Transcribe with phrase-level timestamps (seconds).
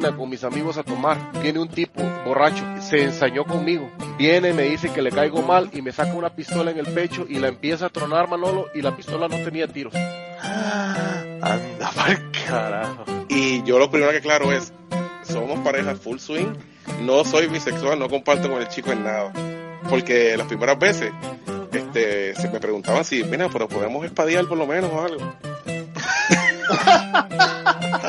[0.00, 1.18] cantina con mis amigos a tomar.
[1.42, 3.90] Viene un tipo borracho, se ensañó conmigo.
[4.18, 7.26] Viene, me dice que le caigo mal y me saca una pistola en el pecho
[7.28, 9.94] y la empieza a tronar Manolo y la pistola no tenía tiros.
[9.94, 13.04] Anda pa'l carajo.
[13.28, 14.72] Y yo lo primero que claro es,
[15.22, 16.54] somos pareja full swing,
[17.02, 19.32] no soy bisexual, no comparto con el chico en nada.
[19.88, 21.12] Porque las primeras veces,
[21.72, 25.34] este, se me preguntaban si, mira, pero podemos espadear por lo menos o algo.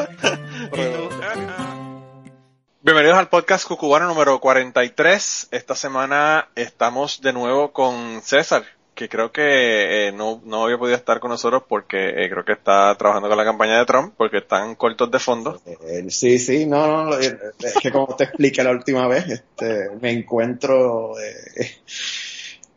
[2.83, 5.49] Bienvenidos al podcast Cucubano número 43.
[5.51, 8.63] Esta semana estamos de nuevo con César,
[8.95, 12.53] que creo que eh, no, no había podido estar con nosotros porque eh, creo que
[12.53, 15.61] está trabajando con la campaña de Trump, porque están cortos de fondo.
[15.67, 17.35] Eh, Sí, sí, no, no, es
[17.79, 21.13] que como te expliqué la última vez, este, me encuentro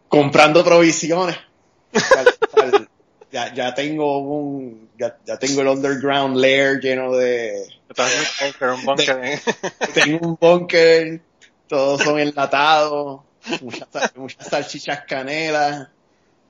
[0.08, 1.38] comprando provisiones.
[3.32, 8.26] Ya, ya tengo un, ya, ya tengo el underground lair lleno de, Estás en un
[8.40, 9.24] bunker, un bunker.
[9.24, 9.40] ¿eh?
[9.94, 11.20] tengo un bunker,
[11.68, 13.22] todos son enlatados,
[13.60, 15.88] muchas, muchas salchichas canelas.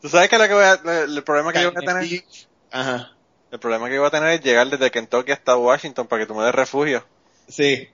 [0.01, 2.25] ¿Tú sabes que, lo que voy a- el, problema que yo voy a tener?
[2.71, 3.17] Ajá,
[3.51, 6.35] El problema que voy a tener es llegar desde Kentucky hasta Washington para que tú
[6.35, 7.07] me des refugio.
[7.49, 7.89] sí,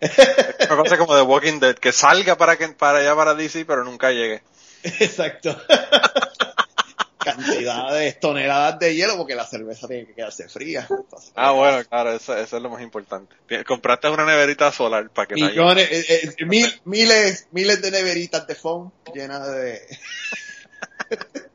[0.69, 3.85] Una cosa como de Walking Dead, que salga para que para allá para DC, pero
[3.85, 4.43] nunca llegue.
[4.83, 5.57] exacto.
[7.37, 10.87] Cantidades, toneladas de hielo porque la cerveza tiene que quedarse fría.
[10.91, 13.35] Entonces, Ah, bueno, claro, eso, eso es lo más importante.
[13.67, 17.91] Compraste una neverita solar para que no haya- millones, eh, eh, mil- miles, miles de
[17.91, 19.81] neveritas de foam llenas de.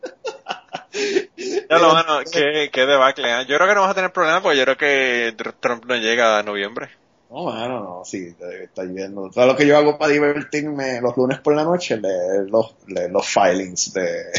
[1.69, 3.29] Ya lo bueno, qué, qué debacle.
[3.29, 3.45] ¿eh?
[3.47, 5.95] Yo creo que no vas a tener problemas porque yo creo que Tr- Trump no
[5.97, 6.89] llega a noviembre.
[7.35, 9.29] No, mano, no, sí, está viendo.
[9.29, 13.11] Todo lo que yo hago para divertirme los lunes por la noche, leer los, leer
[13.11, 14.31] los filings de,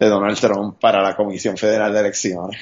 [0.00, 2.60] de Donald Trump para la Comisión Federal de Elecciones.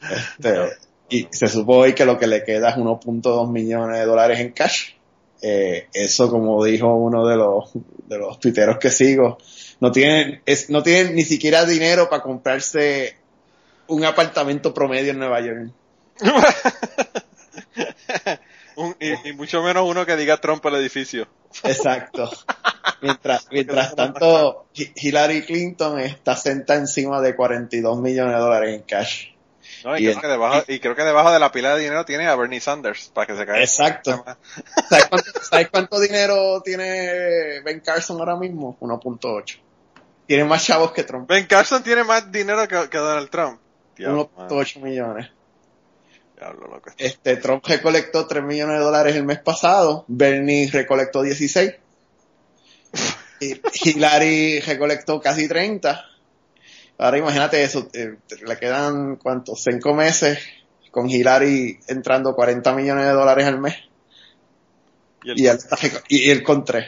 [0.00, 0.78] Este,
[1.10, 4.52] y se supo hoy que lo que le queda es 1.2 millones de dólares en
[4.52, 4.94] cash.
[5.42, 7.72] Eh, eso, como dijo uno de los,
[8.08, 9.36] de los tuiteros que sigo,
[9.78, 13.14] no tienen, es, no tienen ni siquiera dinero para comprarse
[13.88, 15.70] un apartamento promedio en Nueva York.
[18.76, 21.26] Un- y, y mucho menos uno que diga Trump el edificio.
[21.64, 22.30] Exacto.
[23.02, 28.82] Mientras, mientras tanto, Hi- Hillary Clinton está sentada encima de 42 millones de dólares en
[28.82, 29.26] cash.
[29.84, 29.96] ¿no?
[29.98, 32.04] Y, Y creo el- que debajo, y creo que debajo de la pila de dinero
[32.06, 33.60] tiene a Bernie Sanders para que se caiga.
[33.62, 34.24] Exacto.
[34.88, 38.78] ¿Sabes cuánto, sabes cuánto dinero tiene Ben Carson ahora mismo?
[38.80, 39.58] 1.8.
[40.26, 41.28] Tiene más chavos que Trump.
[41.28, 43.60] Ben Carson tiene más dinero que, que Donald Trump.
[43.96, 45.28] Diablo, man, 1.8 millones.
[46.40, 46.90] Loco.
[46.98, 50.04] Este, Trump recolectó 3 millones de dólares el mes pasado.
[50.08, 51.72] Bernie recolectó 16.
[53.38, 53.60] Y
[53.90, 56.02] Hillary recolectó casi 30.
[56.96, 58.16] Ahora imagínate eso, eh,
[58.46, 60.38] le quedan cuántos, 5 meses
[60.90, 63.74] con Hillary entrando 40 millones de dólares al mes
[65.22, 65.58] Y el- y él,
[66.08, 66.86] y él con 3.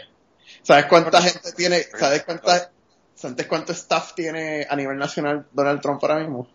[0.63, 2.71] ¿Sabes cuánta gente tiene, sabes cuánta,
[3.15, 6.49] sabes cuánto staff tiene a nivel nacional Donald Trump ahora mismo?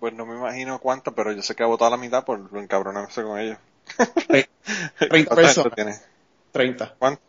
[0.00, 2.60] Pues no me imagino cuánto, pero yo sé que ha votado la mitad por lo
[2.60, 3.58] encabronarse con ellos.
[3.96, 4.48] Tre-
[4.98, 5.74] 30 ¿Cuánta gente personas.
[5.74, 5.94] tiene?
[6.52, 6.94] 30.
[6.98, 7.22] ¿Cuánto?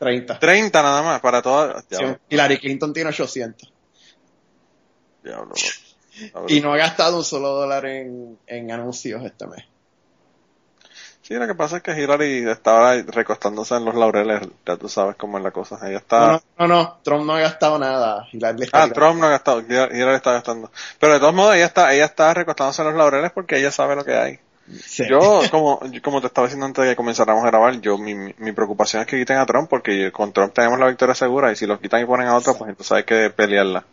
[0.00, 0.38] 30.
[0.38, 1.84] 30 nada más para todas.
[1.90, 3.72] Sí, Hillary Clinton tiene 800.
[5.22, 5.54] diablo.
[6.48, 9.64] Y no ha gastado un solo dólar en, en anuncios este mes.
[11.28, 14.88] Sí, lo que pasa es que Hillary está ahora recostándose en los laureles, ya tú
[14.88, 15.78] sabes cómo es la cosa.
[15.86, 16.40] Ella está...
[16.58, 18.26] No, no, no, Trump no ha gastado nada.
[18.32, 18.94] Hillary le está Ah, tirando.
[18.94, 20.70] Trump no ha gastado, Hillary está gastando.
[20.98, 23.94] Pero de todos modos, ella está, ella está recostándose en los laureles porque ella sabe
[23.94, 24.38] lo que hay.
[24.82, 25.04] Sí.
[25.06, 28.52] Yo, como, como te estaba diciendo antes de que comenzáramos a grabar, yo, mi, mi
[28.52, 31.66] preocupación es que quiten a Trump porque con Trump tenemos la victoria segura y si
[31.66, 33.84] lo quitan y ponen a otro, pues entonces hay que pelearla.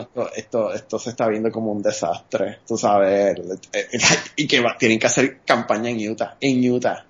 [0.00, 2.60] Esto, esto, esto se está viendo como un desastre.
[2.66, 3.36] Tú sabes.
[3.38, 4.00] el- el-
[4.36, 6.36] y que va- tienen que hacer campaña en Utah.
[6.40, 7.04] En Utah.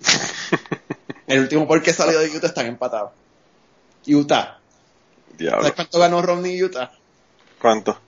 [1.26, 3.10] El último por que salió de Utah están empatados.
[4.06, 4.58] Utah.
[5.36, 5.62] Diablo.
[5.62, 6.90] ¿Sabes cuánto ganó Romney Utah?
[7.60, 7.98] ¿Cuánto?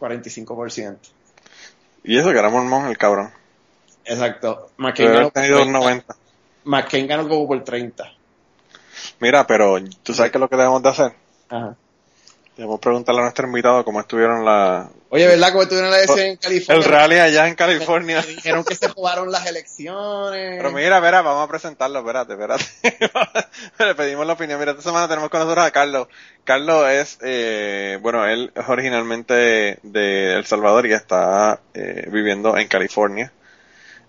[0.00, 0.96] 45%.
[2.04, 3.30] Y eso que era mormón el cabrón.
[4.04, 4.70] Exacto.
[4.76, 6.16] McCain ganó, tenido un por 90.
[6.64, 8.04] McCain ganó como por 30.
[9.20, 11.12] Mira, pero tú sabes qué es lo que debemos de hacer.
[11.48, 11.76] Ajá.
[12.56, 15.50] Debemos preguntarle a nuestro invitado cómo estuvieron la, Oye, ¿verdad?
[15.50, 16.82] Como estuvieron la elección en California.
[16.86, 18.20] el rally allá en California.
[18.22, 20.56] Me dijeron que se jugaron las elecciones.
[20.56, 22.64] Pero mira, verá, vamos a presentarlo, espérate, espérate.
[23.78, 24.58] Le pedimos la opinión.
[24.58, 26.08] Mira, esta semana tenemos con nosotros a Carlos.
[26.44, 32.68] Carlos es, eh, bueno, él es originalmente de El Salvador y está eh, viviendo en
[32.68, 33.32] California.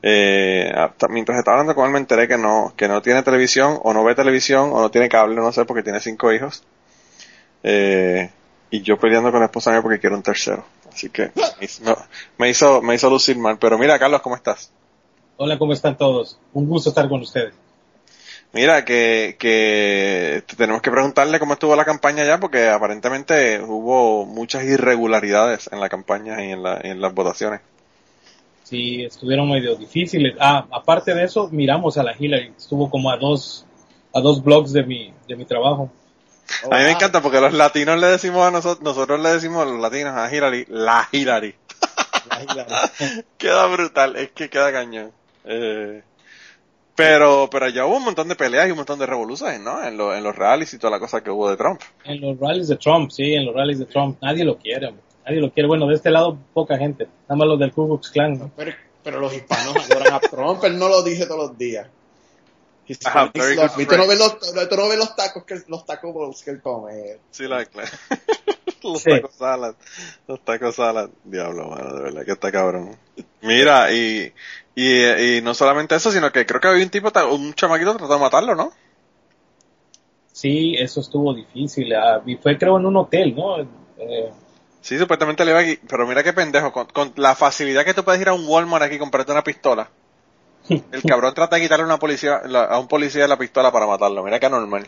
[0.01, 3.77] Eh, hasta- mientras estaba hablando con él me enteré que no, que no tiene televisión,
[3.83, 6.63] o no ve televisión, o no tiene cable, no sé, porque tiene cinco hijos.
[7.63, 8.29] Eh,
[8.69, 10.65] y yo peleando con la esposa mía porque quiero un tercero.
[10.91, 11.97] Así que me hizo, no,
[12.37, 13.57] me hizo, me hizo lucir mal.
[13.59, 14.71] Pero mira, Carlos, ¿cómo estás?
[15.37, 16.39] Hola, ¿cómo están todos?
[16.53, 17.53] Un gusto estar con ustedes.
[18.53, 24.63] Mira, que, que tenemos que preguntarle cómo estuvo la campaña ya, porque aparentemente hubo muchas
[24.63, 27.61] irregularidades en la campaña y en, la, en las votaciones.
[28.63, 30.35] Sí, estuvieron medio difíciles.
[30.39, 32.53] Ah, aparte de eso, miramos a la Hillary.
[32.57, 33.65] Estuvo como a dos,
[34.13, 35.91] a dos blogs de mi, de mi trabajo.
[36.71, 39.65] A mí me encanta porque los latinos le decimos a nosotros, nosotros le decimos a
[39.69, 41.55] los latinos a Hillary, la Hillary.
[42.29, 43.23] La Hillary.
[43.37, 45.11] queda brutal, es que queda cañón.
[45.45, 46.01] Eh,
[46.95, 49.83] pero, pero ya hubo un montón de peleas y un montón de revoluciones, ¿no?
[49.83, 51.79] En, lo- en los rallies y toda la cosa que hubo de Trump.
[52.03, 54.17] En los rallies de Trump, sí, en los rallies de Trump.
[54.21, 55.03] Nadie lo quiere, hombre.
[55.25, 55.67] nadie lo quiere.
[55.67, 57.05] Bueno, de este lado, poca gente.
[57.29, 58.39] Nada más los del Ku Klux Klan.
[58.39, 58.51] ¿no?
[58.57, 58.71] Pero,
[59.03, 61.87] pero los hispanos adoran a Trump, él no lo dice todos los días.
[63.05, 63.85] Ajá, very good me.
[63.85, 64.09] Tú no friend.
[64.09, 67.17] ves los, tú no ves los tacos que los tacos bowls que él come.
[67.31, 67.89] Sí, la claro.
[68.83, 69.09] Los Sí.
[69.09, 69.75] tacos salad.
[70.27, 71.09] Los tacos salad.
[71.23, 72.95] Diablo, mano, de verdad que está cabrón.
[73.41, 74.31] Mira, y,
[74.75, 75.03] y,
[75.37, 78.21] y no solamente eso, sino que creo que había un tipo, un chamaquito tratando de
[78.21, 78.71] matarlo, ¿no?
[80.31, 81.93] Sí, eso estuvo difícil.
[81.95, 83.59] Ah, y fue creo en un hotel, ¿no?
[83.97, 84.31] Eh,
[84.79, 85.63] Sí, supuestamente le iba a...
[85.89, 88.83] Pero mira qué pendejo, con, con la facilidad que tú puedes ir a un Walmart
[88.85, 89.89] aquí y comprarte una pistola.
[90.91, 94.23] El cabrón trata de quitarle una policía, la- a un policía la pistola para matarlo.
[94.23, 94.85] Mira qué anormal.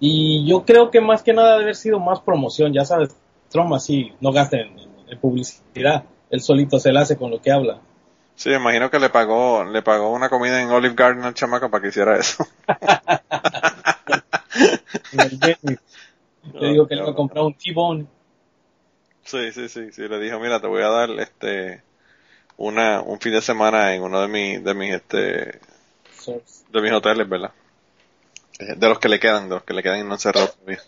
[0.00, 2.72] y yo creo que más que nada debe haber sido más promoción.
[2.72, 3.14] Ya sabes,
[3.50, 4.76] Trump así no gasta en,
[5.08, 6.04] en publicidad.
[6.30, 7.78] Él solito se la hace con lo que habla.
[8.34, 11.82] Sí, imagino que le pagó, le pagó una comida en Olive Garden al chamaco para
[11.82, 12.44] que hiciera eso.
[15.12, 15.58] Le
[16.70, 18.06] digo que le iba a comprar un T-Bone.
[19.24, 21.82] Sí, sí, sí, sí, le dijo, mira, te voy a dar este
[22.56, 25.60] una un fin de semana en uno de mis de mis este
[26.72, 27.52] de mis hoteles, ¿verdad?
[28.58, 30.48] Eh, De los que le quedan, de los que le quedan y no han cerrado
[30.48, 30.80] todavía.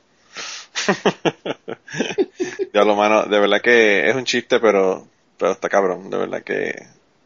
[2.73, 5.07] ya lo mano, de verdad que es un chiste, pero
[5.39, 6.75] pero está cabrón, de verdad que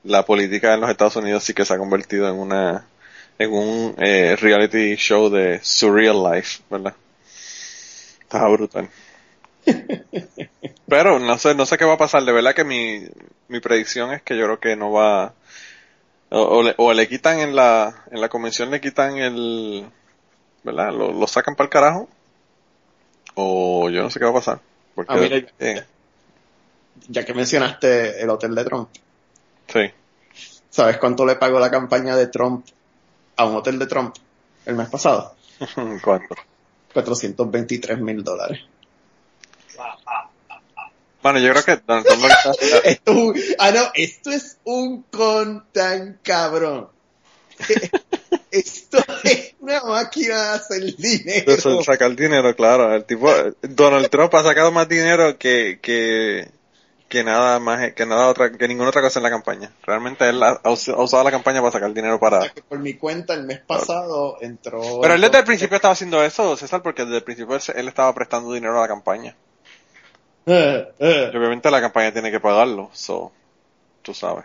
[0.05, 2.87] la política en los Estados Unidos sí que se ha convertido en una
[3.39, 6.95] en un eh, reality show de surreal life, ¿verdad?
[8.21, 8.89] Está brutal.
[10.89, 12.25] Pero no sé, no sé qué va a pasar.
[12.25, 13.07] De verdad que mi,
[13.49, 15.35] mi predicción es que yo creo que no va,
[16.31, 19.87] o, o le, o le quitan en la, en la convención le quitan el,
[20.63, 20.93] ¿verdad?
[20.93, 22.09] Lo, lo sacan para el carajo.
[23.35, 24.61] O yo no sé qué va a pasar.
[24.95, 25.85] Porque, Ah, mira, eh,
[27.09, 28.89] Ya que mencionaste el hotel de Trump,
[29.69, 29.91] sí.
[30.71, 32.67] ¿sabes cuánto le pagó la campaña de Trump
[33.37, 34.17] a un hotel de Trump
[34.67, 35.37] el mes pasado?
[36.03, 36.35] ¿Cuánto?
[36.93, 38.61] 423 mil dólares.
[41.23, 42.51] Bueno, yo creo que Donald Trump lo que está-
[42.89, 46.89] Esto, es un- ah, no, esto es un con tan cabrón.
[48.51, 51.53] Esto es una máquina de hacer dinero.
[51.57, 52.95] de sacar dinero, claro.
[52.95, 53.31] El tipo,
[53.63, 56.49] Donald Trump ha sacado más dinero que, que,
[57.09, 59.71] que nada más, que nada otra, que ninguna otra cosa en la campaña.
[59.85, 62.95] Realmente él ha, ha us- ha usado la campaña para sacar dinero para, por mi
[62.95, 65.01] cuenta, el mes pasado entró.
[65.03, 68.15] Pero él desde el principio estaba haciendo eso, César, porque desde el principio él estaba
[68.15, 69.37] prestando dinero a la campaña.
[70.49, 71.31] Eh, eh.
[71.33, 73.31] Y obviamente la campaña tiene que pagarlo, so,
[74.03, 74.45] tú sabes.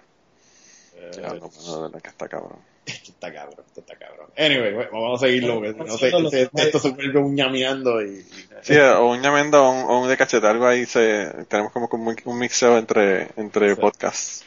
[0.95, 2.59] Eh, Ya, no, de verdad que está cabrón.
[2.85, 4.29] Esto está cabrón, esto está cabrón.
[4.37, 8.19] Anyway, bueno, vamos a seguirlo, porque no sé, que- esto se vuelve un ñameando y...
[8.19, 11.71] y- Sí, o un llamendo o un, o un de cachete, algo ahí se, tenemos
[11.73, 13.81] como que un, un mixeo entre, entre Sí.
[13.81, 14.43] podcasts.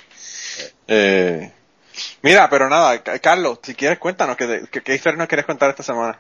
[0.88, 1.50] Eh,
[2.22, 5.70] mira, pero nada, Ca- Carlos, si quieres cuéntanos, ¿qué, qué, qué historia nos quieres contar
[5.70, 6.18] esta semana?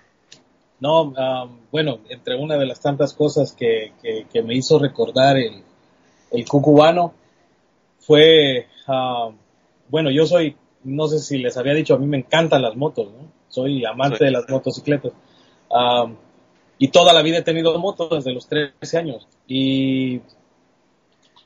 [0.80, 5.36] No, ah, bueno, entre una de las tantas cosas que, que, que me hizo recordar
[5.38, 5.62] el,
[6.30, 7.14] el cucubano
[7.98, 8.66] fue,
[9.88, 13.08] bueno, yo soy, no sé si les había dicho, a mí me encantan las motos,
[13.10, 13.32] ¿no?
[13.48, 14.24] Soy amante Sí.
[14.26, 15.12] de las motocicletas.
[15.72, 16.06] Ah,
[16.78, 19.26] y toda la vida he tenido motos desde los 13 años.
[19.46, 20.20] Y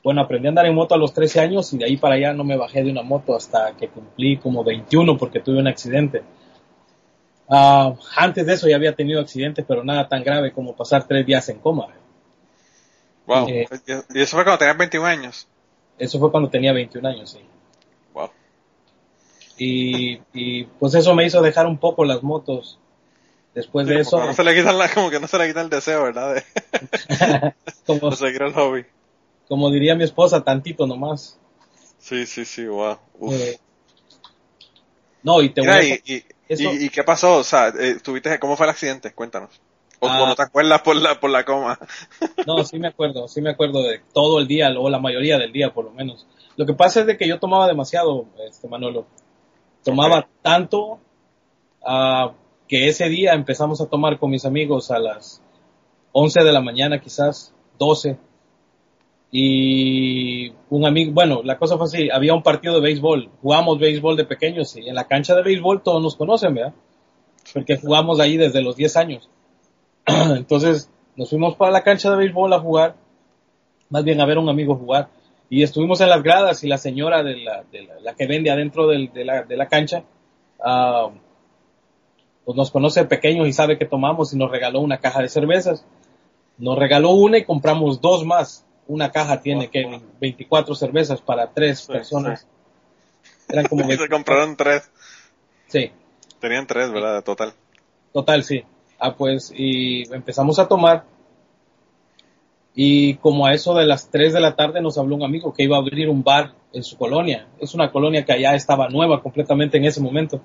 [0.02, 2.32] bueno, aprendí a andar en moto a los 13 años y de ahí para allá
[2.32, 6.22] no me bajé de una moto hasta que cumplí como 21 porque tuve un accidente.
[7.50, 11.26] Ah, antes de eso ya había tenido accidentes, pero nada tan grave como pasar tres
[11.26, 11.88] días en coma.
[13.26, 13.48] Wow.
[13.48, 13.66] Eh.
[14.14, 15.48] y eso fue cuando tenías 21 años.
[15.98, 17.40] Eso fue cuando tenía 21 años, sí.
[18.14, 18.30] Wow.
[19.58, 22.78] Y, y pues eso me hizo dejar un poco las motos.
[23.54, 25.70] Después de eso, no se le quitan la, como que no se le quita el
[25.70, 26.36] deseo, ¿verdad?
[26.36, 26.44] De,
[27.86, 28.86] como, de seguir el hobby.
[29.48, 31.36] como diría mi esposa, tantito nomás.
[31.98, 32.96] Sí, sí, sí, wow.
[33.18, 33.34] Uf.
[33.34, 33.58] Eh,
[35.24, 37.36] no, y te Mira, voy a- y, y, eso- y- y qué pasó?
[37.38, 39.12] O sea, eh, ¿tuviste, ¿cómo fue el accidente?
[39.14, 39.60] Cuéntanos.
[40.02, 40.18] O, Ah.
[40.28, 41.78] no te acuerdas por la, por la coma.
[42.46, 45.52] No, sí me acuerdo, sí me acuerdo de todo el día, o la mayoría del
[45.52, 46.26] día por lo menos.
[46.56, 49.06] Lo que pasa es de que yo tomaba demasiado, este Manolo.
[49.84, 50.98] Tomaba tanto
[51.84, 52.32] ah,
[52.68, 55.42] que ese día empezamos a tomar con mis amigos a las
[56.12, 58.18] 11 de la mañana, quizás 12.
[59.32, 64.16] Y un amigo, bueno, la cosa fue así, había un partido de béisbol, jugamos béisbol
[64.16, 66.74] de pequeños y en la cancha de béisbol todos nos conocen, ¿verdad?
[67.54, 69.30] Porque jugamos ahí desde los 10 años.
[70.06, 72.96] Entonces nos fuimos para la cancha de béisbol a jugar,
[73.88, 75.08] más bien a ver a un amigo jugar
[75.50, 78.86] y estuvimos en las gradas y la señora de la, de la, que vende adentro
[78.86, 80.04] de, la, de, la, cancha,
[80.60, 81.10] uh,
[82.44, 85.84] pues nos conoce pequeños y sabe que tomamos y nos regaló una caja de cervezas.
[86.56, 88.64] Nos regaló una y compramos dos más.
[88.90, 92.40] Una caja tiene que 24 cervezas para tres sí, personas.
[92.40, 92.46] Sí.
[93.48, 94.90] Eran como Se compraron tres.
[95.68, 95.92] Sí.
[96.40, 97.22] Tenían tres, ¿verdad?
[97.22, 97.54] Total.
[98.12, 98.64] Total, sí.
[98.98, 101.04] Ah, pues, y empezamos a tomar
[102.74, 105.64] y como a eso de las 3 de la tarde nos habló un amigo que
[105.64, 107.46] iba a abrir un bar en su colonia.
[107.58, 110.40] Es una colonia que allá estaba nueva completamente en ese momento.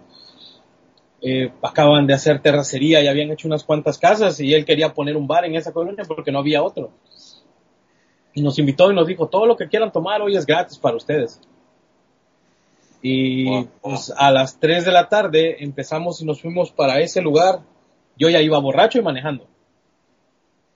[1.22, 5.18] Eh, acaban de hacer terracería y habían hecho unas cuantas casas y él quería poner
[5.18, 6.92] un bar en esa colonia porque no había otro.
[8.36, 10.98] Y nos invitó y nos dijo, todo lo que quieran tomar hoy es gratis para
[10.98, 11.39] ustedes.
[13.01, 13.70] Y wow.
[13.82, 17.62] pues, a las 3 de la tarde empezamos y nos fuimos para ese lugar.
[18.18, 19.48] Yo ya iba borracho y manejando.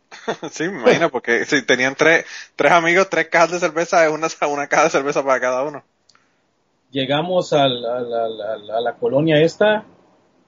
[0.52, 2.26] Sí, me imagino, porque si tenían tres,
[2.56, 5.84] tres amigos, tres cajas de cerveza, es una, una caja de cerveza para cada uno.
[6.92, 9.86] Llegamos al, a, la, a, la, colonia esta,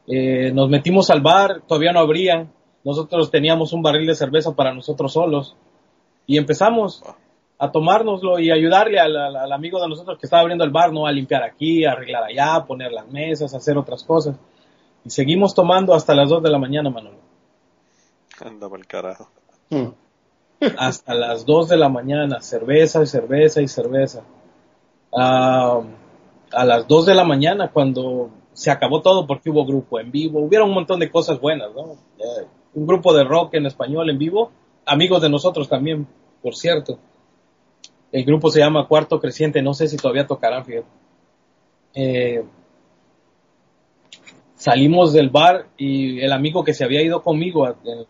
[0.07, 2.51] eh, nos metimos al bar, todavía no abrían,
[2.83, 5.55] nosotros teníamos un barril de cerveza para nosotros solos
[6.25, 7.03] y empezamos
[7.57, 10.91] a tomárnoslo y ayudarle al, al, al amigo de nosotros que estaba abriendo el bar,
[10.91, 11.05] ¿no?
[11.05, 14.35] A limpiar aquí, a arreglar allá, poner las mesas, hacer otras cosas.
[15.05, 17.17] Y seguimos tomando hasta las dos de la mañana, Manolo.
[18.43, 19.29] Anda el carajo.
[20.77, 24.23] Hasta las 2 de la mañana, cerveza y cerveza y cerveza.
[25.11, 25.83] Uh,
[26.51, 30.39] a las 2 de la mañana, cuando se acabó todo porque hubo grupo en vivo,
[30.39, 31.81] hubieron un montón de cosas buenas, ¿no?
[31.83, 31.97] Uh,
[32.73, 34.51] un grupo de rock en español en vivo,
[34.91, 36.07] amigos de nosotros también,
[36.41, 36.99] por cierto.
[38.11, 40.87] El grupo se llama Cuarto Creciente, no sé si todavía tocarán, fíjate.
[41.93, 42.43] Eh,
[44.55, 48.05] salimos del bar y el amigo que se había ido conmigo en,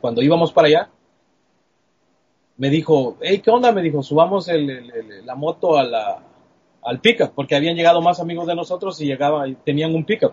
[0.00, 0.90] cuando íbamos para allá,
[2.56, 3.72] me dijo, hey, ¿qué onda?
[3.72, 9.14] Me dijo, subamos la moto al pickup, porque habían llegado más amigos de nosotros y
[9.64, 10.32] tenían un pickup.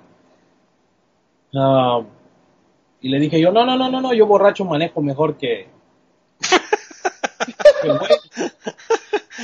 [1.54, 2.04] Uh,
[3.02, 5.68] y le dije yo, no, no, no, no, no, yo borracho manejo mejor que...
[7.82, 7.92] que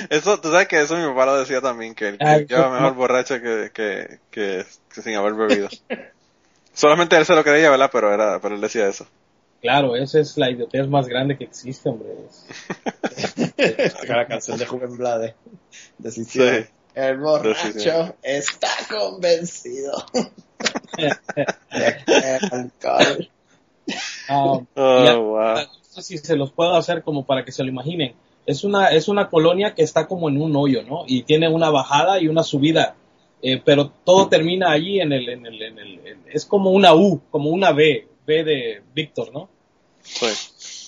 [0.10, 2.96] eso, tú sabes que eso mi papá lo decía también, que, que Ay, lleva mejor
[2.96, 5.70] borracho que, que, que, que sin haber bebido.
[6.74, 7.90] Solamente él se lo creía, ¿verdad?
[7.92, 9.08] Pero era, pero él decía eso.
[9.62, 12.10] Claro, esa es la idiotez más grande que existe, hombre.
[14.08, 15.36] la canción de Juven Blade.
[15.98, 16.64] Decisión.
[16.64, 16.70] Sí.
[16.96, 18.16] El borracho Decisión.
[18.22, 20.06] está convencido.
[22.52, 23.30] alcohol.
[24.30, 25.56] Um, oh, ya, wow.
[25.56, 28.14] No sé si se los puedo hacer como para que se lo imaginen.
[28.46, 31.06] Es una, es una colonia que está como en un hoyo, ¿no?
[31.08, 32.96] Y tiene una bajada y una subida.
[33.42, 36.96] Eh, pero todo termina allí en el, en el, en el, en, es como una
[36.96, 39.50] U, como una B, B de Víctor, ¿no?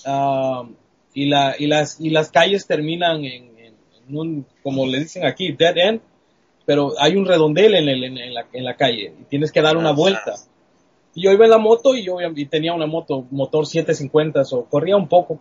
[0.05, 0.69] Uh,
[1.13, 3.73] y, la, y, las, y las calles terminan en, en,
[4.07, 6.01] en, un, como le dicen aquí, dead end,
[6.65, 9.75] pero hay un redondel en, el, en, la, en la calle y tienes que dar
[9.77, 10.35] una vuelta.
[11.15, 14.65] Y yo iba en la moto y yo y tenía una moto, motor 750, o
[14.65, 15.39] corría un poco.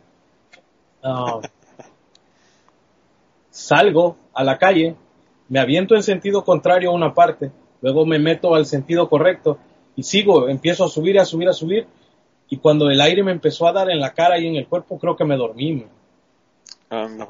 [1.03, 1.43] Uh,
[3.51, 4.97] salgo a la calle,
[5.49, 7.51] me aviento en sentido contrario a una parte,
[7.83, 9.59] luego me meto al sentido correcto
[9.97, 11.87] y sigo, empiezo a subir, a subir, a subir
[12.49, 14.99] y cuando el aire me empezó a dar en la cara y en el cuerpo,
[14.99, 15.87] creo que me dormí.
[16.89, 17.27] Anda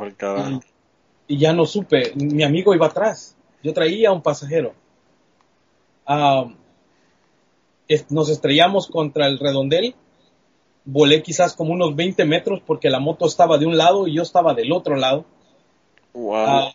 [1.26, 2.12] y, y, ya no supe.
[2.14, 3.36] Mi amigo iba atrás.
[3.62, 4.74] Yo traía a un pasajero.
[6.06, 6.50] Uh,
[8.10, 9.94] nos estrellamos contra el redondel.
[10.84, 14.22] Volé quizás como unos 20 metros porque la moto estaba de un lado y yo
[14.22, 15.24] estaba del otro lado.
[16.12, 16.34] Wow.
[16.34, 16.70] Uh,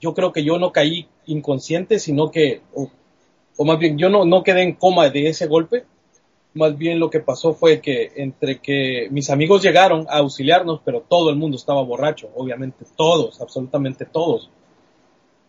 [0.00, 2.90] yo creo que yo no caí inconsciente, sino que, o,
[3.56, 5.84] o más bien, yo no, no quedé en coma de ese golpe
[6.54, 11.00] más bien lo que pasó fue que entre que mis amigos llegaron a auxiliarnos, pero
[11.00, 14.50] todo el mundo estaba borracho, obviamente todos, absolutamente todos.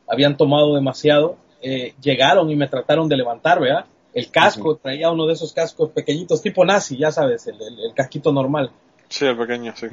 [0.08, 3.86] Habían tomado demasiado, eh, llegaron y me trataron de levantar, ¿verdad?
[4.14, 4.82] El casco, uh -huh.
[4.82, 8.72] traía uno de esos cascos pequeñitos, tipo nazi, ya sabes, el, el, el casquito normal.
[9.08, 9.88] Sí, el pequeño, sí.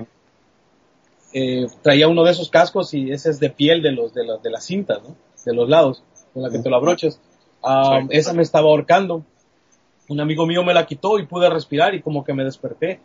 [1.33, 4.43] Eh, traía uno de esos cascos y ese es de piel de los de, los,
[4.43, 5.17] de las cintas, ¿no?
[5.45, 7.21] De los lados, con la que te lo abroches.
[7.63, 8.17] Um, sí.
[8.17, 9.25] Esa me estaba ahorcando
[10.09, 13.01] un amigo mío me la quitó y pude respirar y como que me desperté,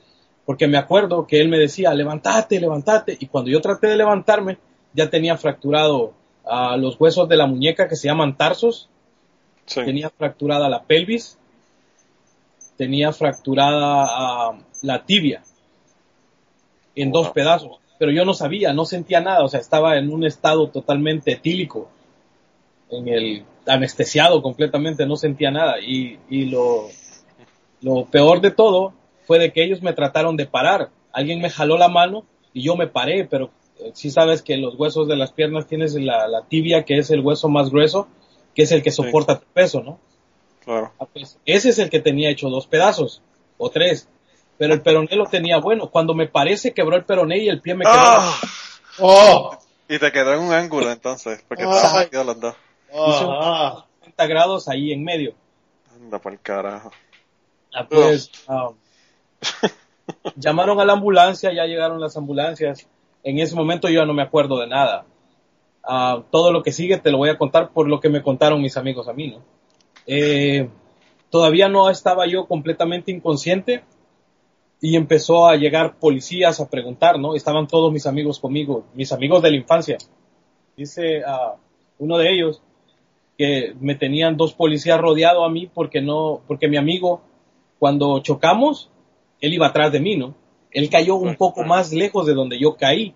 [0.46, 4.58] porque me acuerdo que él me decía, levántate, levántate, y cuando yo traté de levantarme,
[4.94, 6.14] ya tenía fracturado
[6.46, 8.90] uh, los huesos de la muñeca que se llaman tarsos,
[9.66, 9.82] sí.
[9.84, 11.38] tenía fracturada la pelvis,
[12.78, 15.44] tenía fracturada uh, la tibia
[16.96, 17.24] en wow.
[17.24, 20.70] dos pedazos, pero yo no sabía, no sentía nada, o sea, estaba en un estado
[20.70, 21.90] totalmente etílico,
[22.90, 25.80] en el anestesiado completamente, no sentía nada.
[25.80, 26.88] Y, y lo,
[27.82, 28.94] lo peor de todo
[29.26, 30.90] fue de que ellos me trataron de parar.
[31.14, 34.76] Alguien me jaló la mano y yo me paré, pero eh, sí sabes que los
[34.76, 38.08] huesos de las piernas tienes la, la tibia, que es el hueso más grueso,
[38.56, 40.00] que es el que soporta tu peso, ¿no?
[40.64, 40.92] Claro.
[41.00, 43.22] Ah, pues, ese es el que tenía hecho dos pedazos
[43.58, 44.08] o tres,
[44.58, 45.90] pero el peroné lo tenía bueno.
[45.90, 48.40] Cuando me parece quebró el peroné y el pie me quedó ¡Ah!
[49.00, 49.58] ¡Oh!
[49.90, 52.56] Y te quedó en un ángulo entonces, porque estaban metidos los dos.
[52.94, 55.34] Ah, 90 grados ahí en medio.
[55.96, 56.92] Anda por el carajo.
[57.74, 58.72] Ah, pues ah,
[60.36, 62.88] llamaron a la ambulancia, ya llegaron las ambulancias.
[63.24, 65.06] En ese momento yo ya no me acuerdo de nada.
[65.84, 68.62] Ah, todo lo que sigue te lo voy a contar por lo que me contaron
[68.62, 69.44] mis amigos a mí, ¿no?
[70.06, 70.70] Eh,
[71.30, 73.84] todavía no estaba yo completamente inconsciente
[74.80, 77.36] y empezó a llegar policías a preguntar, ¿no?
[77.36, 79.98] Estaban todos mis amigos conmigo, mis amigos de la infancia.
[80.76, 81.56] Dice ah,
[82.00, 82.62] uno de ellos
[83.38, 87.22] que me tenían dos policías rodeado a mí porque no, porque mi amigo
[87.82, 88.92] cuando chocamos,
[89.40, 90.36] él iba atrás de mí, ¿no?
[90.70, 93.16] Él cayó un poco más lejos de donde yo caí,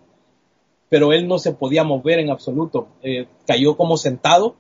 [0.90, 2.88] pero él no se podía mover en absoluto.
[3.02, 4.56] Eh, cayó como sentado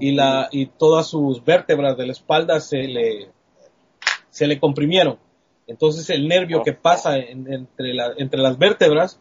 [0.00, 3.28] y, la, y todas sus vértebras de la espalda se le,
[4.30, 5.18] se le comprimieron.
[5.66, 9.18] Entonces el nervio que pasa en- entre, la- entre las vértebras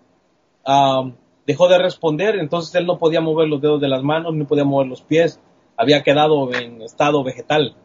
[1.46, 4.64] dejó de responder, entonces él no podía mover los dedos de las manos, no podía
[4.64, 5.40] mover los pies,
[5.78, 7.76] había quedado en estado vegetal.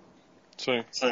[0.56, 1.06] Sí, sí.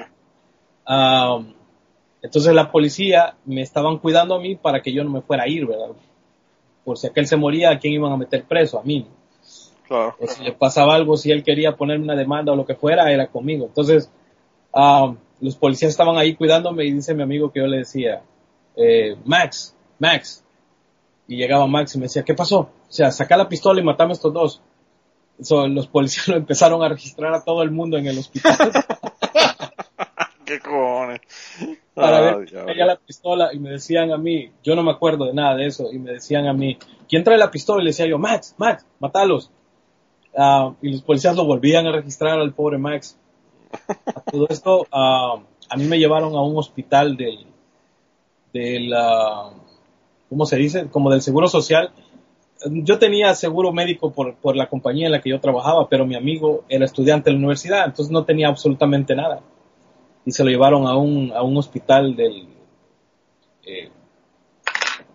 [2.22, 5.48] Entonces la policía me estaban cuidando a mí para que yo no me fuera a
[5.48, 5.90] ir, ¿verdad?
[6.87, 8.79] Por si aquel se moría, ¿a quién iban a meter preso?
[8.79, 9.09] A mí.
[9.88, 10.14] Claro.
[10.20, 13.11] O si le pasaba algo, si él quería ponerme una demanda o lo que fuera,
[13.11, 13.66] era conmigo.
[13.66, 14.09] Entonces,
[14.72, 18.22] am, los policías estaban ahí cuidándome y dice mi amigo que yo le decía,
[18.77, 20.44] eh, Max, Max.
[21.27, 22.61] Y llegaba Max y me decía, ¿qué pasó?
[22.61, 24.62] O sea, saca la pistola y matame a estos dos.
[25.42, 28.57] So, los policías lo empezaron a registrar a todo el mundo en el hospital.
[30.44, 31.20] ¿Qué cojones?
[31.96, 34.90] Para Ah, ver quién traía la pistola y me decían a mí, yo no me
[34.90, 36.76] acuerdo de nada de eso, y me decían a mí,
[37.09, 37.80] ¿quién trae la pistola?
[37.80, 39.50] Y le decía yo, Max, Max, matalos.
[40.37, 43.18] Ah, y los policías lo volvían a registrar al pobre Max.
[44.14, 45.37] A todo esto, ah,
[45.70, 47.46] a mí me llevaron a un hospital del,
[48.52, 49.52] del ah,
[50.28, 50.88] ¿cómo se dice?
[50.90, 51.92] Como del Seguro Social.
[52.70, 56.14] Yo tenía seguro médico por, por la compañía en la que yo trabajaba, pero mi
[56.14, 59.40] amigo era estudiante de la universidad, entonces no tenía absolutamente nada
[60.26, 62.48] y se lo llevaron a un, a un hospital del,
[63.64, 63.88] eh,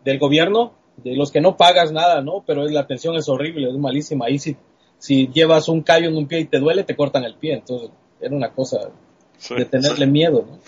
[0.03, 2.43] del gobierno, de los que no pagas nada, ¿no?
[2.47, 4.25] Pero la atención es horrible, es malísima.
[4.25, 4.55] Ahí si,
[4.97, 7.55] si llevas un callo en un pie y te duele, te cortan el pie.
[7.55, 8.89] Entonces, era una cosa
[9.37, 10.59] Sí, de tenerle miedo, ¿no?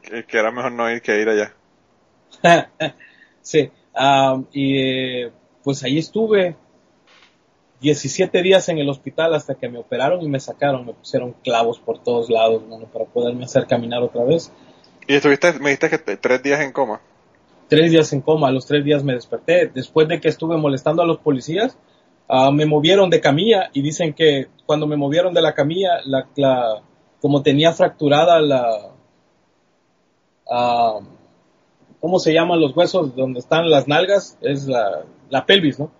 [0.00, 1.52] Que, que era mejor no ir que ir allá.
[3.42, 6.56] sí, ah, y eh, pues ahí estuve
[7.84, 11.78] 17 días en el hospital hasta que me operaron y me sacaron, me pusieron clavos
[11.78, 14.50] por todos lados, bueno, para poderme hacer caminar otra vez.
[15.06, 17.00] Y estuviste, me dijiste que te- tres días en coma.
[17.68, 19.66] tres días en coma, a los tres días me desperté.
[19.72, 21.76] Después de que estuve molestando a los policías,
[22.28, 26.26] ah, me movieron de camilla y dicen que cuando me movieron de la camilla, la,
[26.36, 26.82] la-
[27.20, 28.92] como tenía fracturada la,
[30.50, 31.00] ah,
[32.00, 34.38] ¿cómo se llaman los huesos donde están las nalgas?
[34.40, 35.90] Es la, la pelvis, ¿no?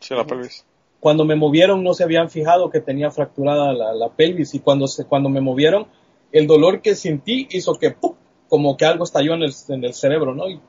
[0.00, 0.64] Sí, la pelvis.
[1.00, 4.86] Cuando me movieron no se habían fijado que tenía fracturada la, la pelvis y cuando,
[4.86, 5.86] se, cuando me movieron,
[6.30, 8.14] el dolor que sentí hizo que ¡pum!
[8.48, 10.48] como que algo estalló en el, en el cerebro, ¿no?
[10.48, 10.60] Y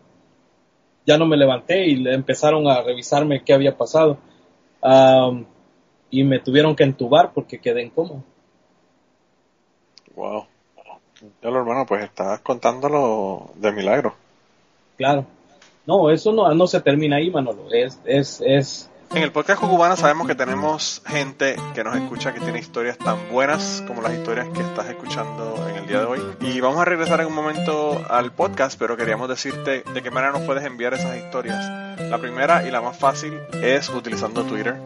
[1.06, 4.17] ya no me levanté y le empezaron a revisarme qué había pasado.
[4.82, 5.46] Am,
[6.12, 8.24] y me tuvieron que entubar porque quedé en coma.
[10.15, 10.46] Wow.
[11.41, 14.13] Ya lo hermano, pues estás contándolo de milagro.
[14.98, 15.26] Claro.
[15.88, 17.72] No, eso no, no se termina ahí, Manolo.
[17.72, 22.39] Es, es, es, En el podcast cubano sabemos que tenemos gente que nos escucha que
[22.39, 26.21] tiene historias tan buenas como las historias que estás escuchando en el día de hoy.
[26.39, 30.32] Y vamos a regresar en un momento al podcast, pero queríamos decirte de qué manera
[30.32, 31.60] nos puedes enviar esas historias.
[32.10, 34.78] La primera y la más fácil es utilizando Twitter.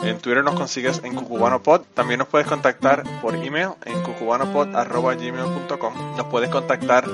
[0.00, 1.84] En Twitter nos consigues en cucubanopod.
[1.94, 6.16] También nos puedes contactar por email en cucubanopod.gmail.com.
[6.18, 7.08] Nos puedes contactar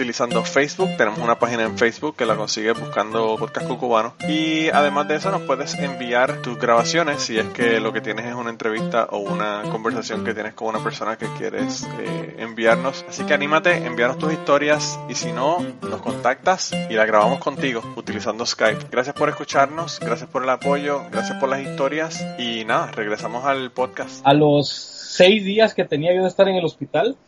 [0.00, 0.96] utilizando Facebook.
[0.96, 4.14] Tenemos una página en Facebook que la consigues buscando Podcast Cucubano.
[4.26, 8.24] Y además de eso nos puedes enviar tus grabaciones si es que lo que tienes
[8.24, 13.04] es una entrevista o una conversación que tienes con una persona que quieres eh, enviarnos.
[13.10, 17.82] Así que anímate, envíanos tus historias y si no, nos contactas y la grabamos contigo
[17.94, 18.86] utilizando Skype.
[18.90, 23.70] Gracias por escucharnos, gracias por el apoyo, gracias por las historias y nada, regresamos al
[23.70, 24.26] podcast.
[24.26, 27.18] a los seis días que tenía yo de estar en el hospital,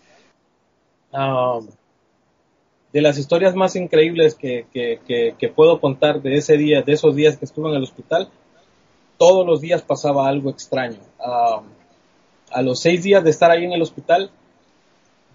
[1.12, 1.60] ah,
[2.92, 6.92] de las historias más increíbles que, que, que, que puedo contar de ese día, de
[6.92, 8.28] esos días que estuve en el hospital,
[9.16, 10.98] todos los días pasaba algo extraño.
[11.18, 11.62] Ah,
[12.50, 14.30] a los seis días de estar ahí en el hospital,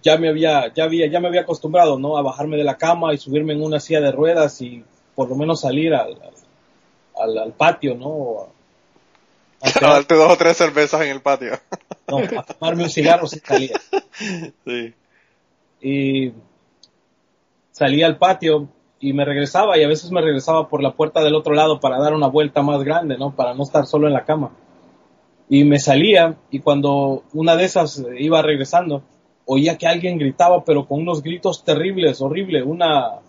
[0.03, 2.17] ya me había, ya había, ya me había acostumbrado, ¿no?
[2.17, 4.83] A bajarme de la cama y subirme en una silla de ruedas y
[5.15, 6.17] por lo menos salir al,
[7.19, 8.49] al, al patio, ¿no?
[9.61, 11.59] A darte dos o tres cervezas en el patio.
[12.07, 13.79] No, a tomarme un cigarro si salía.
[14.65, 14.93] Sí.
[15.79, 16.33] Y
[17.77, 18.67] salía al patio
[18.99, 21.99] y me regresaba y a veces me regresaba por la puerta del otro lado para
[21.99, 23.35] dar una vuelta más grande, ¿no?
[23.35, 24.49] Para no estar solo en la cama.
[25.47, 29.03] Y me salía y cuando una de esas iba regresando,
[29.45, 33.19] oía que alguien gritaba, pero con unos gritos terribles, horrible, una...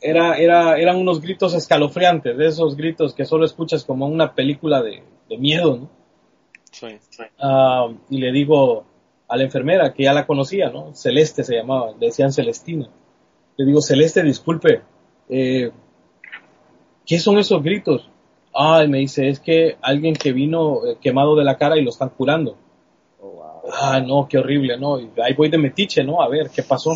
[0.00, 4.80] Era, era, eran unos gritos escalofriantes, de esos gritos que solo escuchas como una película
[4.80, 5.90] de, de miedo, ¿no?
[6.72, 7.24] Sí, sí.
[7.38, 8.86] Ah, y le digo
[9.28, 10.94] a la enfermera, que ya la conocía, ¿no?
[10.94, 12.88] Celeste se llamaba, le decían Celestina.
[13.56, 14.82] Le digo, Celeste, disculpe,
[15.28, 15.70] eh,
[17.04, 18.08] ¿qué son esos gritos?
[18.54, 21.82] Ah, y me dice, es que alguien que vino eh, quemado de la cara y
[21.82, 22.56] lo están curando.
[23.20, 23.72] Oh, wow.
[23.72, 24.98] Ah, no, qué horrible, ¿no?
[24.98, 26.22] Y ahí voy de metiche, ¿no?
[26.22, 26.92] A ver, ¿qué pasó?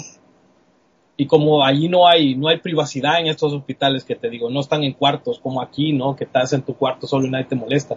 [1.16, 4.60] Y como allí no hay, no hay privacidad en estos hospitales que te digo, no
[4.60, 6.16] están en cuartos como aquí, ¿no?
[6.16, 7.96] Que estás en tu cuarto solo y nadie te molesta.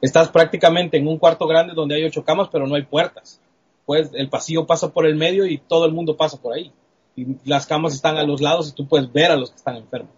[0.00, 3.40] Estás prácticamente en un cuarto grande donde hay ocho camas, pero no hay puertas.
[3.86, 6.72] Pues el pasillo pasa por el medio y todo el mundo pasa por ahí.
[7.14, 9.76] Y las camas están a los lados y tú puedes ver a los que están
[9.76, 10.12] enfermos.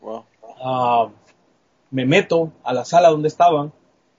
[0.00, 0.24] Wow.
[0.62, 1.08] Ah,
[1.90, 3.72] me meto a la sala donde estaban,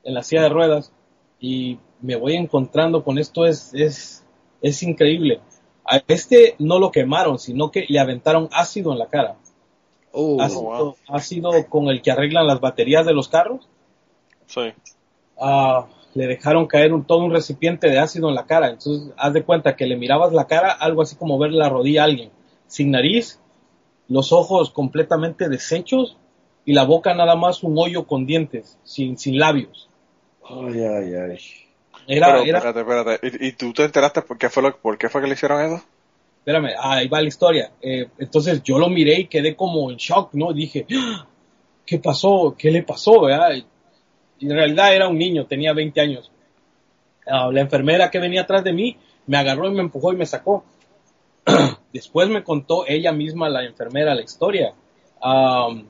[0.03, 0.91] en la silla de ruedas,
[1.39, 4.25] y me voy encontrando con esto, es, es,
[4.61, 5.39] es increíble.
[5.85, 9.35] A este no lo quemaron, sino que le aventaron ácido en la cara.
[10.11, 10.95] Uh, ácido, wow.
[11.07, 13.67] ácido con el que arreglan las baterías de los carros.
[14.47, 14.73] Sí.
[15.39, 18.69] Ah, le dejaron caer un, todo un recipiente de ácido en la cara.
[18.69, 22.01] Entonces, haz de cuenta que le mirabas la cara, algo así como ver la rodilla
[22.01, 22.29] a alguien,
[22.67, 23.39] sin nariz,
[24.07, 26.17] los ojos completamente deshechos
[26.65, 29.89] y la boca nada más un hoyo con dientes, sin, sin labios.
[30.47, 31.39] Ay, ay, ay.
[32.07, 33.45] Era, Pero era, espérate, espérate.
[33.45, 35.61] ¿Y, y tú te enteraste por qué fue lo, por qué fue que le hicieron
[35.61, 35.83] eso?
[36.45, 37.71] espérame, ahí va la historia.
[37.81, 40.51] Eh, entonces yo lo miré y quedé como en shock, ¿no?
[40.51, 41.25] Dije, "Ah,
[41.85, 42.53] ¿qué pasó?
[42.57, 43.21] ¿Qué le pasó?
[43.21, 43.51] ¿verdad?
[44.43, 46.31] En realidad era un niño, tenía 20 años.
[47.25, 50.25] Ah, la enfermera que venía atrás de mí me agarró y me empujó y me
[50.25, 50.63] sacó.
[51.93, 54.73] Después me contó ella misma, la enfermera, la historia.
[55.21, 55.87] Am,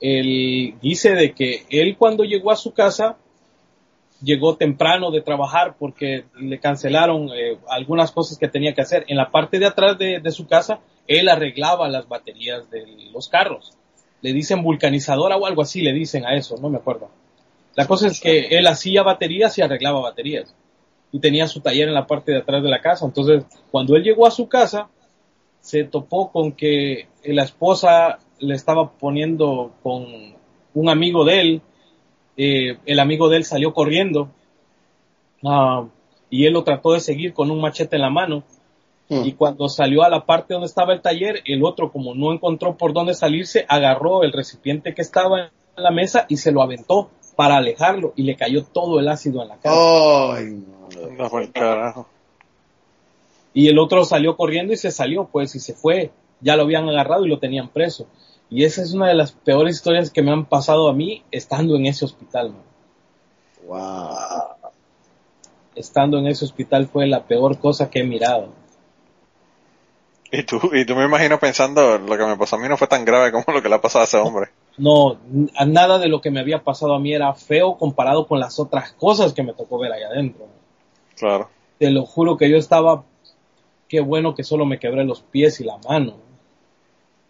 [0.00, 3.16] él dice de que él cuando llegó a su casa
[4.22, 9.04] llegó temprano de trabajar porque le cancelaron eh, algunas cosas que tenía que hacer.
[9.08, 13.76] En la parte de atrás de su casa, él arreglaba las baterías de los carros.
[14.22, 17.10] Le dicen vulcanizadora o algo así, le dicen a eso, no me acuerdo.
[17.76, 20.54] La cosa es que él hacía baterías y arreglaba baterías.
[21.10, 23.04] Y tenía su taller en la parte de atrás de la casa.
[23.04, 24.88] Entonces, cuando él llegó a su casa,
[25.60, 30.06] se topó con que la esposa le estaba poniendo con
[30.74, 31.62] un amigo de él.
[32.36, 34.28] Eh, el amigo de él salió corriendo
[35.44, 35.86] ah,
[36.30, 38.44] y él lo trató de seguir con un machete en la mano.
[39.08, 39.24] Hmm.
[39.24, 42.76] Y cuando salió a la parte donde estaba el taller, el otro, como no encontró
[42.76, 47.10] por dónde salirse, agarró el recipiente que estaba en la mesa y se lo aventó
[47.36, 50.36] para alejarlo y le cayó todo el ácido en la cara.
[50.36, 50.64] Ay,
[51.18, 51.28] no.
[51.28, 52.06] Por el carajo.
[53.52, 56.10] Y el otro salió corriendo y se salió, pues, y se fue.
[56.40, 58.06] Ya lo habían agarrado y lo tenían preso.
[58.50, 61.76] Y esa es una de las peores historias que me han pasado a mí estando
[61.76, 62.62] en ese hospital, man.
[63.66, 64.72] Wow.
[65.74, 68.48] Estando en ese hospital fue la peor cosa que he mirado.
[70.30, 72.88] Y tú, y tú me imagino pensando, lo que me pasó a mí no fue
[72.88, 74.50] tan grave como lo que le ha pasado a ese hombre.
[74.76, 75.18] No,
[75.66, 78.92] nada de lo que me había pasado a mí era feo comparado con las otras
[78.92, 80.46] cosas que me tocó ver allá adentro.
[81.16, 81.48] Claro.
[81.78, 83.04] Te lo juro que yo estaba,
[83.88, 86.16] qué bueno que solo me quebré los pies y la mano.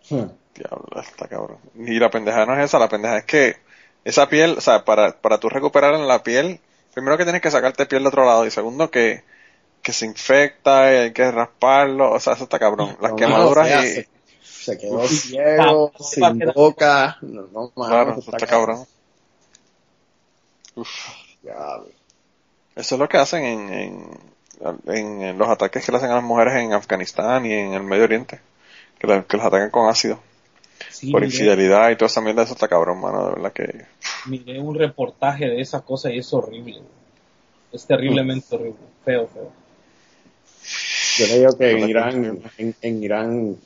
[0.09, 0.30] Hmm.
[0.54, 1.59] Diablo, está cabrón.
[1.76, 3.57] Y la pendeja no es esa, la pendeja es que
[4.04, 6.61] esa piel, o sea, para, para tú recuperar en la piel,
[6.94, 9.24] primero que tienes que sacarte piel de otro lado y segundo que,
[9.83, 12.96] que se infecta y hay que rasparlo, o sea, eso está cabrón.
[13.00, 14.07] Las No, quemaduras no, y,
[14.64, 17.18] se, quedó ciego, Ah, sin boca.
[17.22, 18.85] No, no, claro, eso eso está cabrón.
[20.77, 20.88] Uf.
[21.42, 21.88] Diablo.
[22.74, 24.11] Eso es lo que hacen en, en,
[24.87, 27.83] en, en los ataques que le hacen a las mujeres en Afganistán y en el
[27.83, 28.40] Medio Oriente.
[28.98, 30.18] Que, la- que las atacan con ácido.
[30.90, 33.85] Sí, por miré- infidelidad y toda esa mierda, eso está cabrón, mano, de verdad que...
[34.27, 36.81] miré un reportaje de esa cosa y es horrible.
[37.72, 38.79] Es terriblemente horrible.
[39.05, 39.53] Feo, feo.
[41.18, 43.57] Yo le digo que en Irán, en, en Irán,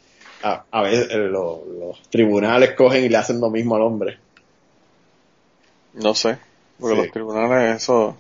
[0.43, 4.19] a, a veces eh, lo- los tribunales cogen y le hacen lo mismo al hombre.
[5.93, 6.39] No sé,
[6.79, 6.97] porque Sí.
[6.97, 8.17] los tribunales, eso,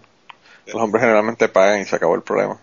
[0.72, 2.58] los hombres generalmente pagan y se acabó el problema.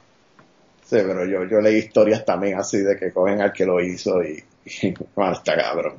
[0.83, 4.23] Sí, pero yo, yo leí historias también así de que cogen al que lo hizo
[4.23, 5.95] y, y bueno, está cabrón.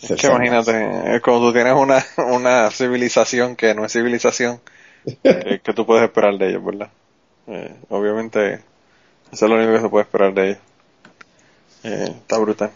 [0.00, 4.60] Es que imagínate, como tú tienes una, una civilización que no es civilización,
[5.22, 6.90] que, que tú puedes esperar de ellos, ¿verdad?
[7.48, 8.54] Eh, obviamente,
[9.32, 10.58] eso es lo único que se puede esperar de ellos.
[11.84, 12.70] Eh, está brutal.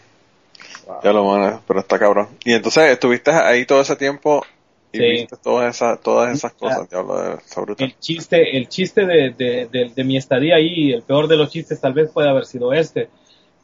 [1.03, 2.29] Ya lo van pero está cabrón.
[2.43, 4.43] Y entonces estuviste ahí todo ese tiempo
[4.91, 5.03] y Sí.
[5.03, 6.87] viste todas esas, todas esas cosas, Ah.
[6.89, 7.87] diablo, de- está brutal.
[7.87, 11.49] El chiste, el chiste de, de, de- de mi estadía ahí, el peor de los
[11.51, 13.09] chistes tal vez puede haber sido este,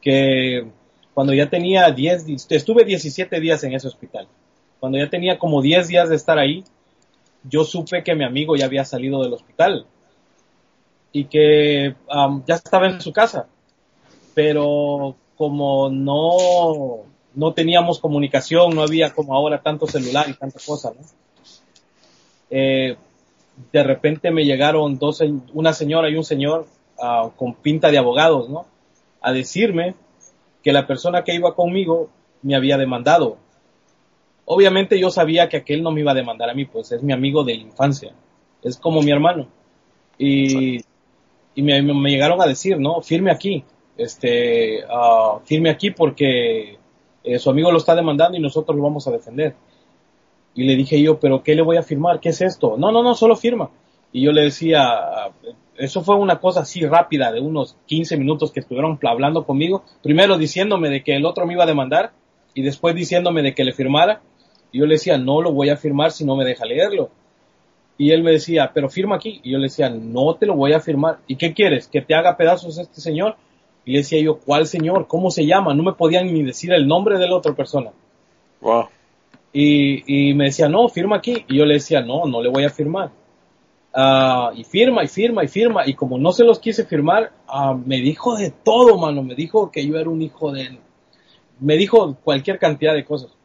[0.00, 0.66] que
[1.14, 4.26] cuando ya tenía 10, di- estuve 17 días en ese hospital.
[4.80, 6.64] Cuando ya tenía como 10 días de estar ahí,
[7.44, 9.86] yo supe que mi amigo ya había salido del hospital
[11.12, 11.94] y que
[12.46, 13.46] ya estaba en su casa.
[14.34, 20.92] Pero como no, no teníamos comunicación, no había como ahora tanto celular y tanta cosa.
[22.50, 22.94] Eh,
[23.72, 25.22] de repente me llegaron dos,
[25.54, 26.66] una señora y un señor
[27.02, 28.66] ah, con pinta de abogados, ¿no?
[29.22, 29.94] A decirme
[30.62, 32.10] que la persona que iba conmigo
[32.42, 33.38] me había demandado.
[34.44, 37.14] Obviamente yo sabía que aquel no me iba a demandar a mí, pues es mi
[37.14, 38.12] amigo de la infancia,
[38.62, 39.46] es como mi hermano.
[40.18, 40.84] Y,
[41.56, 43.00] me llegaron a decir, ¿no?
[43.00, 43.64] Firme aquí,
[44.00, 46.78] este, ah, firme aquí porque
[47.22, 49.54] eh, su amigo lo está demandando y nosotros lo vamos a defender.
[50.54, 52.18] Y le dije yo, pero ¿qué le voy a firmar?
[52.18, 52.76] ¿Qué es esto?
[52.78, 53.70] No, no, no, solo firma.
[54.12, 55.30] Y yo le decía, ah,
[55.76, 59.84] eso fue una cosa así rápida, de unos 15 minutos que estuvieron hablando conmigo.
[60.02, 62.12] Primero diciéndome de que el otro me iba a demandar
[62.54, 64.22] y después diciéndome de que le firmara.
[64.72, 67.10] Y yo le decía, no lo voy a firmar si no me deja leerlo.
[67.98, 69.40] Y él me decía, pero firma aquí.
[69.42, 71.18] Y yo le decía, no te lo voy a firmar.
[71.26, 71.86] ¿Y qué quieres?
[71.86, 73.36] ¿Que te haga pedazos este señor?
[73.84, 75.06] Y le decía yo, ¿cuál señor?
[75.06, 75.74] ¿Cómo se llama?
[75.74, 77.90] No me podían ni decir el nombre de la otra persona.
[78.60, 78.88] Wow.
[79.52, 81.44] Y, y me decía, no, firma aquí.
[81.48, 83.10] Y yo le decía, no, no le voy a firmar.
[83.92, 85.86] Ah, y firma, y firma, y firma.
[85.86, 89.22] Y como no se los quise firmar, ah, me dijo de todo, mano.
[89.22, 90.78] Me dijo que yo era un hijo de él.
[91.58, 93.36] Me dijo cualquier cantidad de cosas.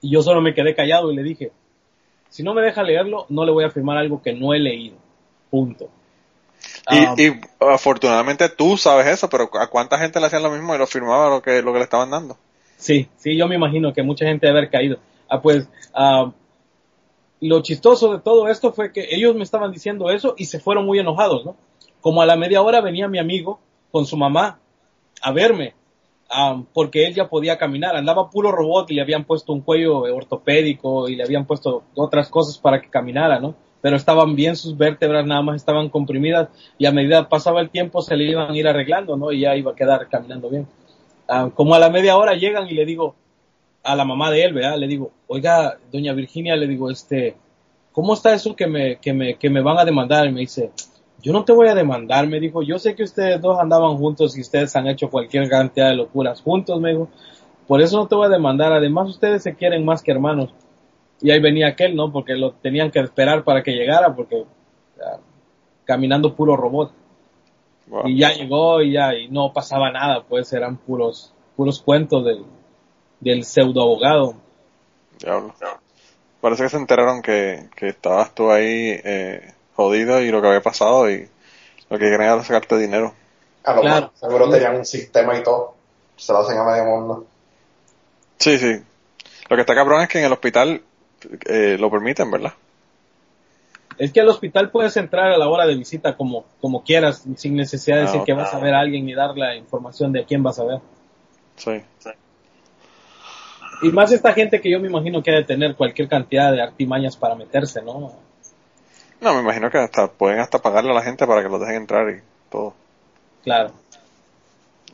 [0.00, 1.52] Y yo solo me quedé callado y le dije,
[2.28, 4.96] si no me deja leerlo, no le voy a firmar algo que no he leído.
[5.50, 5.88] Punto.
[6.88, 10.74] Ah, Y, y afortunadamente tú sabes eso, pero ¿a cuánta gente le hacían lo mismo
[10.74, 12.38] y lo firmaba lo que, lo que le estaban dando?
[12.76, 14.98] Sí, sí, yo me imagino que mucha gente debe haber caído.
[15.28, 16.32] Ah, pues, ah,
[17.40, 20.86] lo chistoso de todo esto fue que ellos me estaban diciendo eso y se fueron
[20.86, 21.56] muy enojados, ¿no?
[22.00, 24.60] Como a la media hora venía mi amigo con su mamá
[25.22, 25.74] a verme,
[26.30, 30.00] ah, porque él ya podía caminar, andaba puro robot y le habían puesto un cuello
[30.02, 33.54] ortopédico y le habían puesto otras cosas para que caminara, ¿no?
[33.80, 38.02] Pero estaban bien sus vértebras, nada más estaban comprimidas y a medida pasaba el tiempo
[38.02, 39.30] se le iban a ir arreglando, ¿no?
[39.30, 40.66] Y ya iba a quedar caminando bien.
[41.28, 43.14] Ah, como a la media hora llegan y le digo
[43.84, 44.78] a la mamá de él, ¿verdad?
[44.78, 47.36] Le digo, oiga, doña Virginia, le digo, este,
[47.92, 50.26] ¿cómo está eso que me, que me, que me van a demandar?
[50.26, 50.72] Y me dice,
[51.20, 54.36] yo no te voy a demandar, me dijo, yo sé que ustedes dos andaban juntos
[54.36, 57.08] y ustedes han hecho cualquier cantidad de locuras juntos, me dijo,
[57.66, 60.50] por eso no te voy a demandar, además ustedes se quieren más que hermanos.
[61.20, 62.12] Y ahí venía aquel, ¿no?
[62.12, 64.44] Porque lo tenían que esperar para que llegara, porque
[65.84, 66.92] caminando puro robot.
[67.86, 68.06] Wow.
[68.06, 72.44] Y ya llegó y ya, y no pasaba nada, pues eran puros, puros cuentos del,
[73.20, 74.34] del pseudo abogado.
[75.18, 75.54] Diablo.
[76.40, 80.60] Parece que se enteraron que, que estabas tú ahí eh, jodido y lo que había
[80.60, 81.28] pasado y
[81.88, 83.14] lo que querían era sacarte dinero.
[83.64, 84.12] A lo Claro.
[84.12, 85.74] mejor seguro tenían un sistema y todo.
[86.16, 87.26] Se lo hacen a medio mundo.
[88.38, 88.80] Sí, sí.
[89.48, 90.82] Lo que está cabrón es que en el hospital
[91.46, 92.52] eh, lo permiten, ¿verdad?
[93.98, 97.56] Es que al hospital puedes entrar a la hora de visita como, como quieras, sin
[97.56, 98.38] necesidad de Ah, decir que ok.
[98.38, 100.78] vas a ver a alguien y dar la información de a quién vas a ver.
[101.56, 101.82] Sí.
[103.82, 106.62] Y más esta gente que yo me imagino que ha de tener cualquier cantidad de
[106.62, 108.12] artimañas para meterse, ¿no?
[109.20, 111.76] No, me imagino que hasta pueden hasta pagarle a la gente para que lo dejen
[111.76, 112.74] entrar y todo.
[113.42, 113.72] Claro.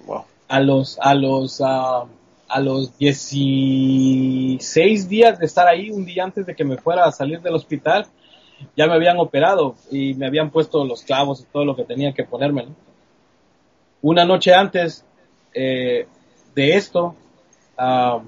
[0.07, 0.25] Wow.
[0.49, 2.05] A los, a los, ah,
[2.49, 7.13] a los 16 días de estar ahí, un día antes de que me fuera a
[7.13, 8.07] salir del hospital,
[8.77, 12.13] ya me habían operado y me habían puesto los clavos y todo lo que tenía
[12.13, 12.67] que ponerme.
[14.03, 15.05] Una noche antes
[15.53, 16.07] eh,
[16.55, 17.15] de esto,
[17.79, 18.21] ah,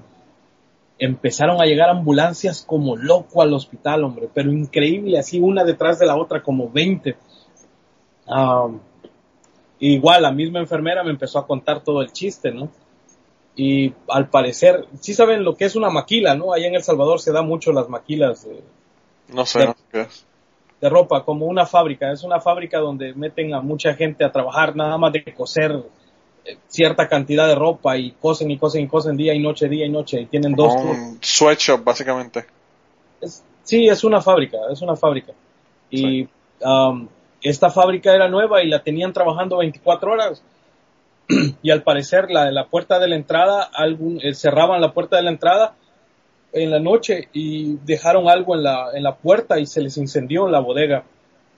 [0.99, 6.07] empezaron a llegar ambulancias como loco al hospital, hombre, pero increíble, así una detrás de
[6.07, 7.15] la otra, como 20.
[8.27, 8.67] Ah,
[9.79, 12.69] igual la misma enfermera me empezó a contar todo el chiste, ¿no?
[13.59, 16.53] Y al parecer, sí saben lo que es una maquila, ¿no?
[16.53, 18.61] Allá en El Salvador se da mucho las maquilas de,
[19.33, 19.65] No sé, Ya.
[19.65, 20.25] no sé qué es.
[20.79, 22.11] de ropa, como una fábrica.
[22.11, 25.71] Es una fábrica donde meten a mucha gente a trabajar nada más de coser
[26.45, 29.87] eh, cierta cantidad de ropa y cosen y cosen y cosen día y noche, día
[29.87, 30.21] y noche.
[30.21, 32.45] Y tienen dos Como un sweatshop, básicamente.
[33.19, 35.33] Es- sí, es una fábrica, es una fábrica.
[35.89, 36.27] Y
[36.61, 37.07] um,
[37.41, 40.43] esta fábrica era nueva y la tenían trabajando 24 horas.
[41.61, 45.23] y al parecer la, la puerta de la entrada, algún, eh, cerraban la puerta de
[45.23, 45.75] la entrada
[46.53, 50.47] en la noche y dejaron algo en la, en la puerta y se les incendió
[50.47, 51.03] la bodega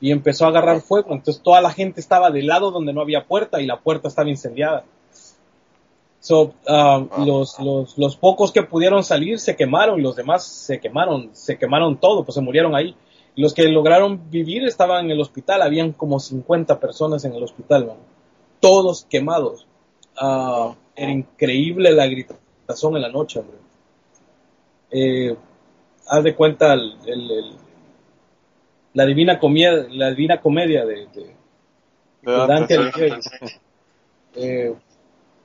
[0.02, 1.14] y empezó a agarrar fuego.
[1.14, 4.30] Entonces toda la gente estaba del lado donde no había puerta y la puerta estaba
[4.30, 4.84] incendiada.
[6.22, 10.80] So, um, los, los, los pocos que pudieron salir se quemaron y los demás se
[10.80, 12.96] quemaron, se quemaron todo, pues se murieron ahí.
[13.38, 17.86] Los que lograron vivir estaban en el hospital, habían como 50 personas en el hospital,
[17.86, 17.98] man.
[18.60, 19.65] Todos quemados.
[20.17, 23.58] Ah, era increíble la gritación en la noche, hombre.
[24.91, 25.36] Eh,
[26.08, 27.58] haz de cuenta el, el- el-
[28.93, 31.36] la divina comedia, la divina comedia de, de-
[32.24, 33.22] de Dante Alighieri.
[34.36, 34.76] Eh,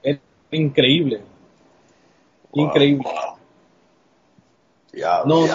[0.02, 0.18] es
[0.50, 1.20] increíble.
[2.54, 3.04] Increíble.
[5.26, 5.46] No,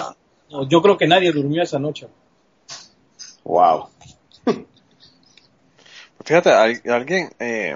[0.50, 2.08] no, yo creo que nadie durmió esa noche.
[3.44, 3.88] Wow.
[6.30, 7.74] Fíjate, al- alguien, eh,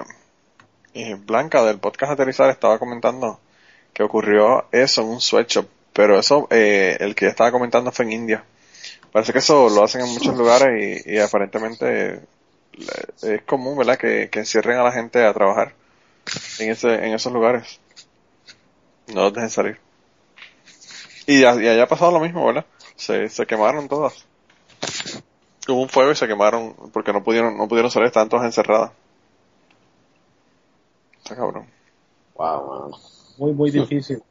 [0.93, 3.37] eh, Blanca del podcast Aterrizar estaba comentando
[3.93, 8.13] que ocurrió eso en un sweatshop, pero eso, eh, el que estaba comentando fue en
[8.13, 8.45] India.
[9.11, 12.21] Parece que eso lo hacen en muchos lugares y, y aparentemente
[12.77, 13.97] le- es común, ¿verdad?
[13.97, 15.73] Que, que encierren a la gente a trabajar
[16.59, 17.81] en ese, en esos lugares.
[19.13, 19.79] No los dejen salir.
[21.27, 22.65] Y, y allá ha pasado lo mismo, ¿verdad?
[22.95, 24.25] Se, se quemaron todas.
[25.67, 28.91] Hubo un fuego y se quemaron porque no pudieron, no pudieron salir, estaban todas encerradas.
[31.17, 31.65] Está cabrón.
[32.35, 32.97] Wow, mano.
[33.37, 34.21] Muy, muy difícil.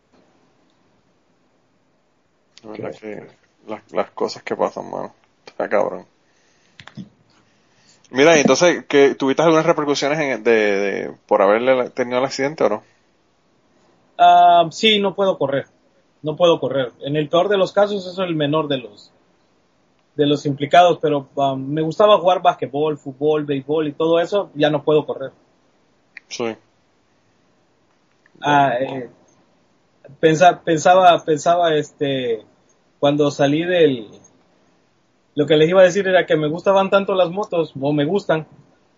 [2.62, 3.26] De verdad que
[3.66, 5.12] las, las cosas que pasan, mano.
[5.46, 6.06] Está cabrón.
[8.10, 12.64] Mira, y entonces, ¿qué, ¿tuviste algunas repercusiones en- de, de- por haberle tenido el accidente
[12.64, 12.82] o no?
[14.18, 15.66] Ah, sí, no puedo correr.
[16.22, 16.92] No puedo correr.
[17.00, 19.10] En el peor de los casos, eso es el menor de los
[20.16, 24.70] de los implicados, pero ah, me gustaba jugar basquetbol, fútbol, béisbol y todo eso, ya
[24.70, 25.32] no puedo correr.
[26.28, 26.56] Sí.
[28.40, 29.10] Ah, eh,
[30.20, 32.44] pensa- pensaba, pensaba, este,
[32.98, 34.08] cuando salí del,
[35.34, 38.04] lo que les iba a decir era que me gustaban tanto las motos, o me
[38.04, 38.46] gustan,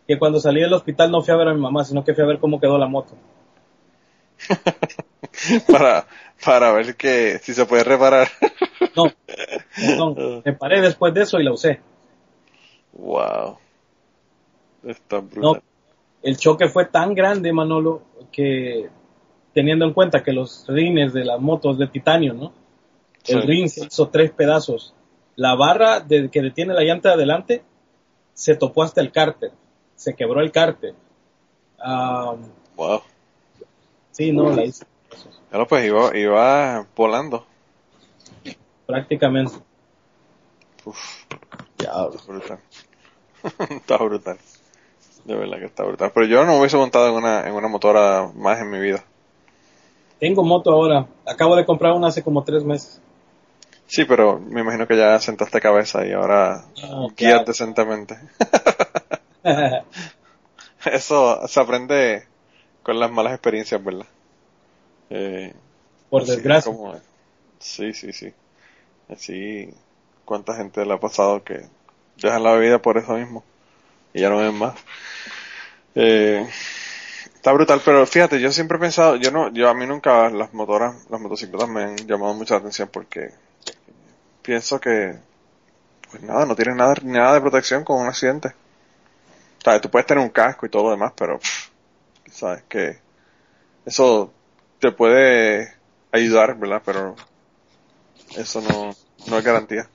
[0.06, 2.24] que cuando salí del hospital no fui a ver a mi mamá, sino que fui
[2.24, 3.14] a ver cómo quedó la moto.
[5.70, 6.06] para,
[6.44, 8.28] para ver que si se puede reparar.
[8.94, 9.04] No,
[9.76, 11.80] perdón, me paré después de eso y la usé.
[12.92, 13.58] wow.
[14.84, 15.62] Está No, brutal.
[16.22, 18.88] el choque fue tan grande, Manolo, que
[19.52, 22.52] teniendo en cuenta que los rines de las motos de titanio, ¿no?
[23.26, 23.46] El Sí.
[23.46, 24.94] rin se hizo tres pedazos.
[25.34, 27.62] La barra de, que detiene la llanta de adelante
[28.32, 29.50] se topó hasta el cárter.
[29.96, 30.94] Se quebró el cárter.
[31.80, 32.34] Ah,
[32.76, 33.00] Wow.
[34.12, 34.84] sí, no, la hice
[35.50, 37.46] Claro, pues iba, iba volando.
[38.86, 39.54] Prácticamente.
[40.84, 41.24] Uf,
[41.78, 42.18] Diablo.
[42.26, 42.58] brutal.
[43.70, 44.38] está brutal.
[45.24, 46.12] De verdad que está brutal.
[46.14, 49.04] Pero yo no me hubiese montado en una, en una motora más en mi vida.
[50.20, 51.06] Tengo moto ahora.
[51.26, 53.00] Acabo de comprar una hace como tres meses.
[53.88, 57.44] Sí, pero me imagino que ya sentaste cabeza y ahora Ah, guías claro.
[57.44, 58.16] decentemente.
[60.84, 62.26] Eso se aprende
[62.82, 64.06] con las malas experiencias, ¿verdad?
[65.10, 65.52] Eh,
[66.10, 66.72] Por desgracia.
[66.72, 66.94] como
[67.58, 68.32] sí, sí, sí.
[69.08, 69.72] Así,
[70.24, 71.68] cuánta gente le ha pasado que
[72.16, 73.44] dejan la vida por eso mismo
[74.12, 74.74] y ya no ven más.
[75.94, 76.46] Eh,
[77.34, 80.52] está brutal, pero fíjate, yo siempre he pensado, yo no, yo a mí nunca las
[80.54, 83.30] motoras, las motocicletas me han llamado mucha la atención porque
[84.42, 85.18] pienso que,
[86.10, 88.48] pues nada, no tienen nada, nada de protección con un accidente.
[88.48, 91.38] O sea, tú puedes tener un casco y todo lo demás, pero,
[92.30, 92.98] sabes que
[93.84, 94.32] eso
[94.80, 95.74] te puede
[96.12, 96.82] ayudar, ¿verdad?
[96.84, 97.16] Pero
[98.36, 98.94] eso no,
[99.28, 99.88] no es garantía.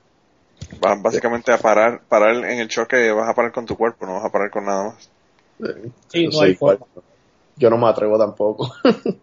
[0.80, 4.14] Vas básicamente a parar, parar en el choque, vas a parar con tu cuerpo, no
[4.14, 5.10] vas a parar con nada más.
[6.08, 6.78] Sí, Yo no hay igual.
[6.78, 7.02] forma.
[7.56, 8.72] Yo no me atrevo tampoco.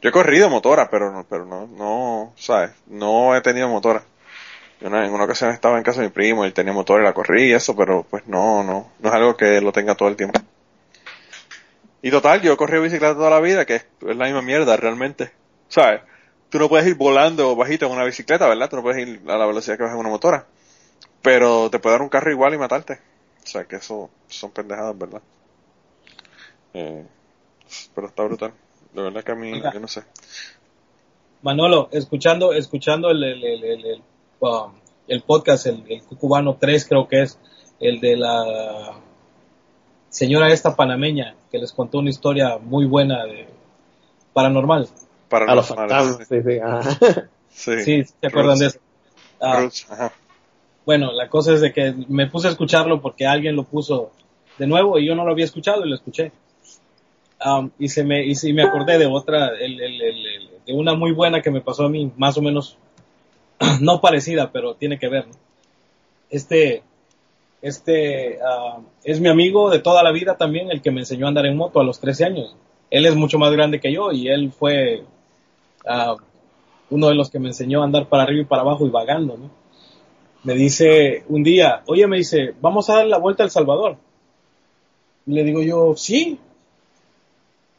[0.00, 4.02] Yo he corrido motora, pero no, pero no, no, sabes, no he tenido motora.
[4.80, 7.06] Yo una- en una ocasión estaba en casa de mi primo, él tenía motora y
[7.06, 10.08] la corrí y eso, pero pues no, no, no es algo que lo tenga todo
[10.08, 10.40] el tiempo.
[12.02, 15.32] Y total, yo he corrido bicicleta toda la vida, que es la misma mierda realmente.
[15.68, 16.02] ¿Sabes?
[16.50, 18.70] Tú no puedes ir volando bajito en una bicicleta, ¿verdad?
[18.70, 20.46] Tú no puedes ir a la velocidad que vas en una motora.
[21.22, 23.00] Pero te puede dar un carro igual y matarte.
[23.42, 25.22] O sea, que eso son pendejadas, ¿verdad?
[26.74, 27.06] Eh,
[27.94, 28.52] pero está brutal.
[28.92, 30.02] De verdad que a mí, yo no sé.
[31.42, 34.02] Manolo, escuchando, escuchando el, el, el, el, el,
[34.40, 34.72] um,
[35.26, 37.38] podcast, el, el Cucubano 3 creo que es,
[37.80, 38.94] el de la
[40.08, 43.48] señora esta panameña que les contó una historia muy buena de
[44.32, 44.88] paranormal.
[45.28, 46.58] Para A los fantasmas, sí, sí.
[46.58, 47.28] ajá.
[47.48, 48.78] Sí, Sí, ¿se acuerdan de eso?
[49.40, 50.12] Ah, Roots, ajá.
[50.84, 54.12] bueno, la cosa es de que me puse a escucharlo porque alguien lo puso
[54.58, 56.32] de nuevo y yo no lo había escuchado y lo escuché.
[57.44, 60.94] Um, y se me, y, sí me acordé de otra, el, el, el, de una
[60.94, 62.76] muy buena que me pasó a mí, más o menos,
[63.80, 65.26] no parecida, pero tiene que ver.
[65.26, 65.34] ¿no?
[66.30, 66.82] Este,
[67.62, 71.28] este, uh, es mi amigo de toda la vida también, el que me enseñó a
[71.28, 72.56] andar en moto a los 13 años.
[72.90, 75.04] Él es mucho más grande que yo y él fue
[75.86, 76.16] uh,
[76.90, 79.36] uno de los que me enseñó a andar para arriba y para abajo y vagando,
[79.36, 79.50] ¿no?
[80.44, 83.96] Me dice un día, oye, me dice, vamos a dar la vuelta a El Salvador.
[85.26, 86.38] Y le digo yo, sí,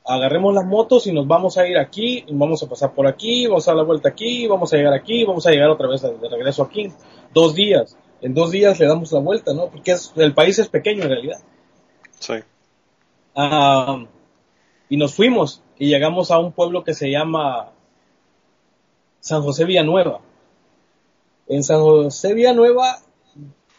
[0.05, 3.67] agarremos las motos y nos vamos a ir aquí, vamos a pasar por aquí, vamos
[3.67, 6.29] a dar la vuelta aquí, vamos a llegar aquí, vamos a llegar otra vez de
[6.29, 6.91] regreso aquí.
[7.33, 7.97] Dos días.
[8.21, 9.67] En dos días le damos la vuelta, ¿no?
[9.67, 11.39] Porque es, el país es pequeño en realidad.
[12.19, 12.33] Sí.
[13.35, 14.03] Ah,
[14.89, 17.71] y nos fuimos y llegamos a un pueblo que se llama
[19.19, 20.19] San José Villanueva.
[21.47, 22.99] En San José Villanueva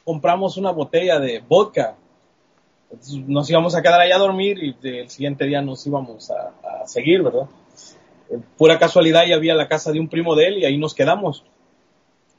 [0.05, 1.97] compramos una botella de vodka.
[3.27, 6.87] Nos íbamos a quedar allá a dormir y el siguiente día nos íbamos a, a
[6.87, 7.47] seguir, ¿verdad?
[8.57, 11.45] Pura casualidad ya había la casa de un primo de él y ahí nos quedamos.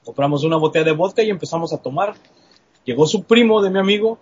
[0.03, 2.15] Compramos una botella de vodka y empezamos a tomar.
[2.83, 4.17] Llegó su primo de mi amigo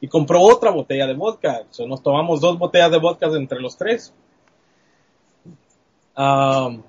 [0.00, 1.64] y compró otra botella de vodka.
[1.86, 4.12] Nos tomamos dos botellas de vodka entre los tres.
[6.16, 6.82] Um,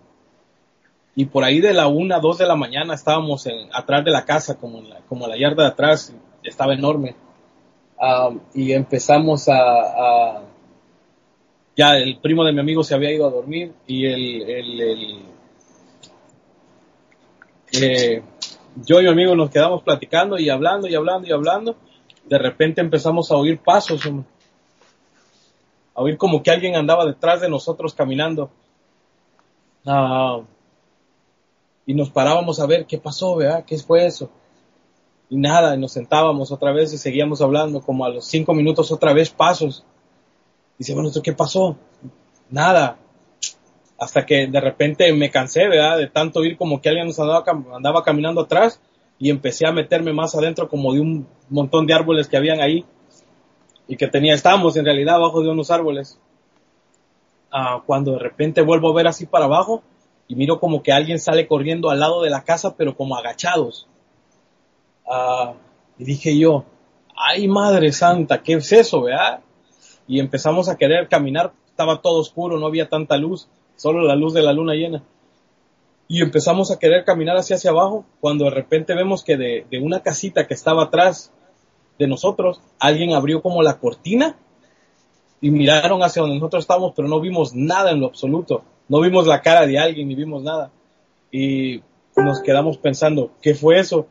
[1.15, 4.25] y por ahí de la una, dos de la mañana estábamos en, atrás de la
[4.25, 7.15] casa, como en la, como la yarda de atrás, estaba enorme.
[7.99, 10.41] Um, y empezamos a, a,
[11.75, 15.21] ya el primo de mi amigo se había ido a dormir y el, el, el
[17.81, 18.21] eh,
[18.75, 21.75] yo y mi amigo nos quedamos platicando y hablando y hablando y hablando.
[22.25, 24.01] De repente empezamos a oír pasos,
[25.95, 28.49] a oír como que alguien andaba detrás de nosotros caminando.
[29.85, 30.43] Uh,
[31.85, 33.65] y nos parábamos a ver qué pasó, ¿verdad?
[33.65, 34.29] ¿Qué fue eso?
[35.29, 39.13] Y nada, nos sentábamos otra vez y seguíamos hablando, como a los cinco minutos otra
[39.13, 39.83] vez pasos.
[40.77, 41.75] Dice, bueno, ¿esto qué pasó?
[42.49, 42.97] Nada.
[43.97, 45.97] Hasta que de repente me cansé, ¿verdad?
[45.97, 48.79] De tanto oír como que alguien nos andaba, andaba caminando atrás
[49.19, 52.85] y empecé a meterme más adentro como de un montón de árboles que habían ahí
[53.87, 56.19] y que tenía, estábamos en realidad abajo de unos árboles.
[57.51, 59.83] Ah, cuando de repente vuelvo a ver así para abajo,
[60.33, 63.87] y miro como que alguien sale corriendo al lado de la casa, pero como agachados.
[65.05, 65.53] Uh,
[65.99, 66.65] y dije yo,
[67.15, 69.41] ay madre santa, ¿qué es eso, verdad?
[70.07, 74.33] Y empezamos a querer caminar, estaba todo oscuro, no había tanta luz, solo la luz
[74.33, 75.03] de la luna llena.
[76.07, 79.79] Y empezamos a querer caminar hacia hacia abajo, cuando de repente vemos que de, de
[79.79, 81.31] una casita que estaba atrás
[81.99, 84.35] de nosotros, alguien abrió como la cortina
[85.41, 89.27] y miraron hacia donde nosotros estábamos, pero no vimos nada en lo absoluto no vimos
[89.27, 90.71] la cara de alguien ni vimos nada.
[91.31, 91.81] Y
[92.15, 94.07] nos quedamos pensando, ¿qué fue eso?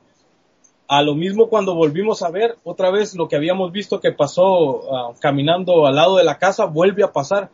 [0.89, 4.81] A lo mismo cuando volvimos a ver otra vez lo que habíamos visto que pasó
[4.81, 7.51] uh, caminando al lado de la casa, vuelve a pasar.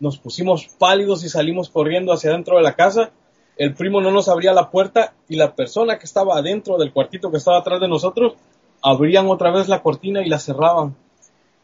[0.00, 3.10] Nos pusimos pálidos y salimos corriendo hacia adentro de la casa.
[3.56, 7.30] El primo no nos abría la puerta y la persona que estaba adentro del cuartito
[7.30, 8.34] que estaba atrás de nosotros
[8.82, 10.96] abrían otra vez la cortina y la cerraban.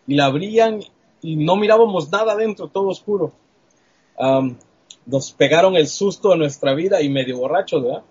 [0.06, 0.80] Y la abrían
[1.22, 3.32] y no mirábamos nada adentro, todo oscuro.
[5.06, 8.02] Nos pegaron el susto de nuestra vida y medio borrachos, ¿verdad?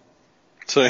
[0.66, 0.82] Sí.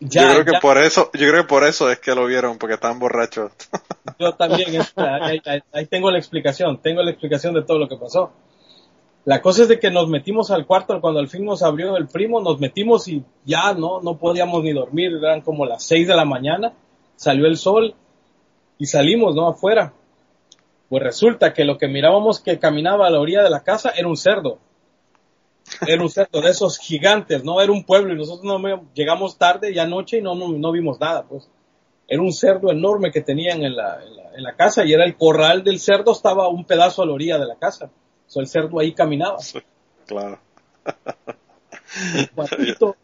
[0.00, 0.60] ya, yo creo que ya.
[0.60, 3.52] por eso, yo creo que por eso es que lo vieron, porque estaban borrachos.
[4.18, 7.96] yo también, ahí, ahí, ahí, tengo la explicación, tengo la explicación de todo lo que
[7.96, 8.32] pasó.
[9.24, 12.08] La cosa es de que nos metimos al cuarto cuando al fin nos abrió el
[12.08, 16.14] primo, nos metimos y ya no, no podíamos ni dormir, eran como las seis de
[16.14, 16.74] la mañana,
[17.16, 17.94] salió el sol
[18.76, 19.48] y salimos, ¿no?
[19.48, 19.94] Afuera
[20.88, 24.08] pues resulta que lo que mirábamos que caminaba a la orilla de la casa era
[24.08, 24.58] un cerdo.
[25.86, 29.72] Era un cerdo de esos gigantes, no era un pueblo y nosotros no llegamos tarde
[29.72, 31.48] ya noche y no, no, no, vimos nada, pues.
[32.06, 35.06] Era un cerdo enorme que tenían en la, en la, en, la, casa y era
[35.06, 37.90] el corral del cerdo, estaba un pedazo a la orilla de la casa.
[38.26, 39.38] So, el cerdo ahí caminaba.
[40.06, 40.38] Claro.
[42.14, 42.96] El cuartito,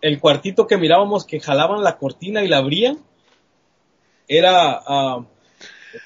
[0.00, 2.98] el cuartito que mirábamos que jalaban la cortina y la abrían
[4.28, 5.26] era uh,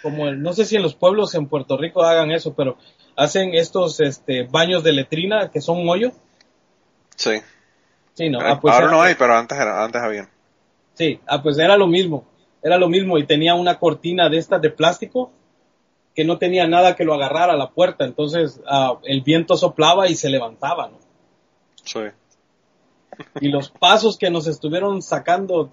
[0.03, 2.76] como el, no sé si en los pueblos en Puerto Rico hagan eso, pero
[3.16, 6.12] hacen estos este, baños de letrina que son un hoyo.
[7.16, 7.41] Sí.
[8.14, 8.41] Sí, no.
[8.41, 10.28] Ah, pues Ahora era, no hay, pero antes era, antes había.
[10.95, 12.26] Sí, ah, pues era lo mismo.
[12.62, 15.30] Era lo mismo y tenía una cortina de estas de plástico
[16.14, 20.09] que no tenía nada que lo agarrara a la puerta, entonces uh, el viento soplaba
[20.09, 20.99] y se levantaba, ¿no?
[21.84, 22.01] Sí.
[23.41, 25.70] Y los pasos que nos estuvieron sacando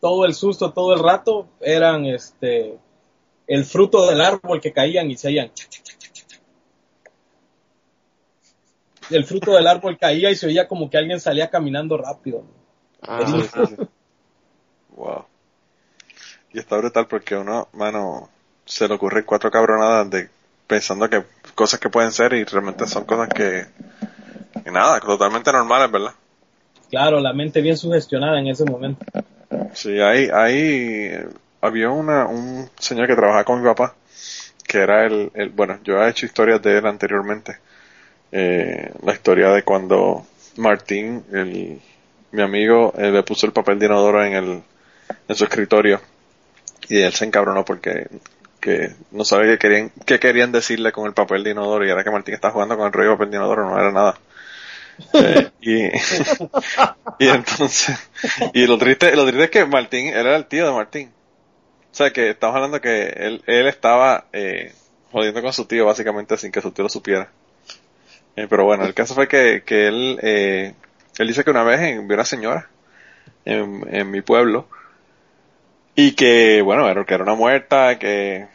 [0.00, 2.78] todo el susto todo el rato eran este
[3.46, 5.50] el fruto del árbol que caían y se oían.
[9.10, 12.44] El fruto del árbol caía y se oía como que alguien salía caminando rápido.
[13.02, 13.76] Ah, Sí, sí, sí.
[14.96, 15.26] Wow.
[16.52, 18.30] Y está brutal porque uno, mano,
[18.64, 20.28] se le ocurre cuatro cabronadas de
[20.66, 21.22] pensando que
[21.54, 23.66] cosas que pueden ser y realmente son cosas que,
[24.64, 26.14] que nada, totalmente normales, ¿verdad?
[26.90, 29.04] Claro, la mente bien sugestionada en ese momento.
[29.74, 31.28] Sí, ahí, ahí eh,
[31.66, 33.94] había una, un señor que trabajaba con mi papá,
[34.66, 37.58] que era el, el bueno, yo he hecho historias de él anteriormente.
[38.32, 41.80] Eh, la historia de cuando Martín, el,
[42.32, 44.62] mi amigo, eh, le puso el papel de inodoro en el,
[45.28, 46.00] en su escritorio
[46.88, 48.08] y él se encabronó porque
[48.60, 52.02] que no sabía qué querían, qué querían decirle con el papel de inodoro y era
[52.02, 54.18] que Martín estaba jugando con el rollo de papel de inodoro, no era nada.
[55.12, 55.84] Eh, y,
[57.24, 57.96] y entonces,
[58.54, 61.12] y lo triste, lo triste es que Martín, era el tío de Martín.
[61.96, 64.74] O sea que estamos hablando que él, él estaba eh,
[65.12, 67.30] jodiendo con su tío básicamente sin que su tío lo supiera.
[68.36, 70.74] Eh, pero bueno, el caso fue que, que él, eh,
[71.18, 72.68] él dice que una vez en- vio una señora
[73.44, 74.68] en, en mi pueblo
[75.94, 78.46] y que, bueno, era, que era una muerta, que,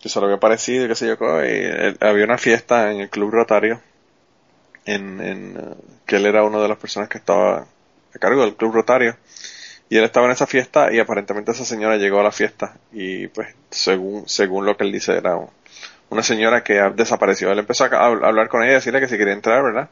[0.00, 3.30] que se lo había parecido, qué sé yo, y había una fiesta en el Club
[3.32, 3.80] Rotario,
[4.84, 5.74] en, en,
[6.06, 7.66] que él era una de las personas que estaba
[8.14, 9.16] a cargo del Club Rotario,
[9.92, 13.26] y él estaba en esa fiesta y aparentemente esa señora llegó a la fiesta y
[13.26, 15.50] pues según, según lo que él dice era un-
[16.08, 17.52] una señora que desapareció.
[17.52, 19.90] Él empezó a, hablar con ella y decirle que si quería entrar, ¿verdad?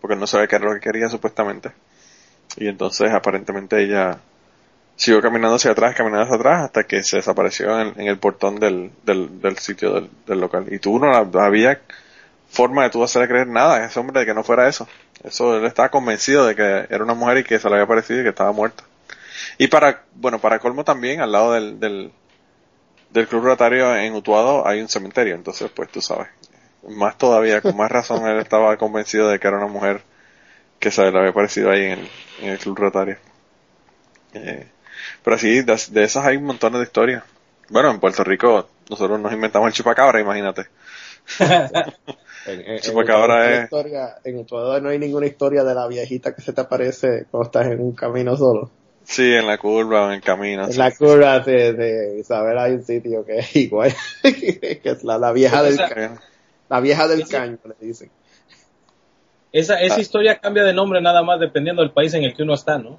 [0.00, 1.70] Porque él no sabía qué era lo que quería supuestamente.
[2.56, 4.18] Y entonces aparentemente ella
[4.96, 8.90] siguió caminando hacia atrás, caminando hacia atrás, hasta que se desapareció en, el portón del,
[9.04, 10.66] del, del sitio del, local.
[10.72, 11.80] Y tú no había
[12.48, 14.88] forma de tú hacerle creer nada a ese hombre de que no fuera eso.
[15.22, 18.20] Eso, él estaba convencido de que era una mujer y que se le había parecido
[18.20, 18.84] y que estaba muerta.
[19.58, 22.12] Y para, bueno, para colmo también, al lado del, del,
[23.10, 26.28] del Club Rotario en Utuado hay un cementerio, entonces pues tú sabes,
[26.88, 30.02] más todavía, con más razón él estaba convencido de que era una mujer
[30.80, 32.10] que se le había parecido ahí en el,
[32.42, 33.18] en el Club Rotario.
[34.34, 34.66] Eh,
[35.22, 37.24] pero así, de, de esas hay un montón de historias.
[37.70, 40.66] Bueno, en Puerto Rico nosotros nos inventamos el chupacabra, imagínate.
[42.44, 46.34] En, en, Chupacabra en es- historia, en Utuado no hay ninguna historia de la viejita
[46.34, 48.70] que se te aparece cuando estás en un camino solo.
[49.08, 50.64] Sí, en la curva o en el camino.
[50.64, 50.78] En sí.
[50.78, 55.32] la curva de, de Isabel hay un sitio que es igual, que es la, la
[55.32, 56.20] vieja del Esa- ca-
[56.68, 58.10] la vieja del esa- caño, le dicen.
[59.52, 59.80] Esa, Ah.
[59.80, 62.78] esa historia cambia de nombre nada más dependiendo del país en el que uno está,
[62.78, 62.98] ¿no?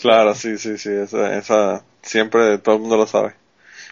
[0.00, 3.34] Claro, sí, sí, sí, esa, esa siempre todo el mundo lo sabe.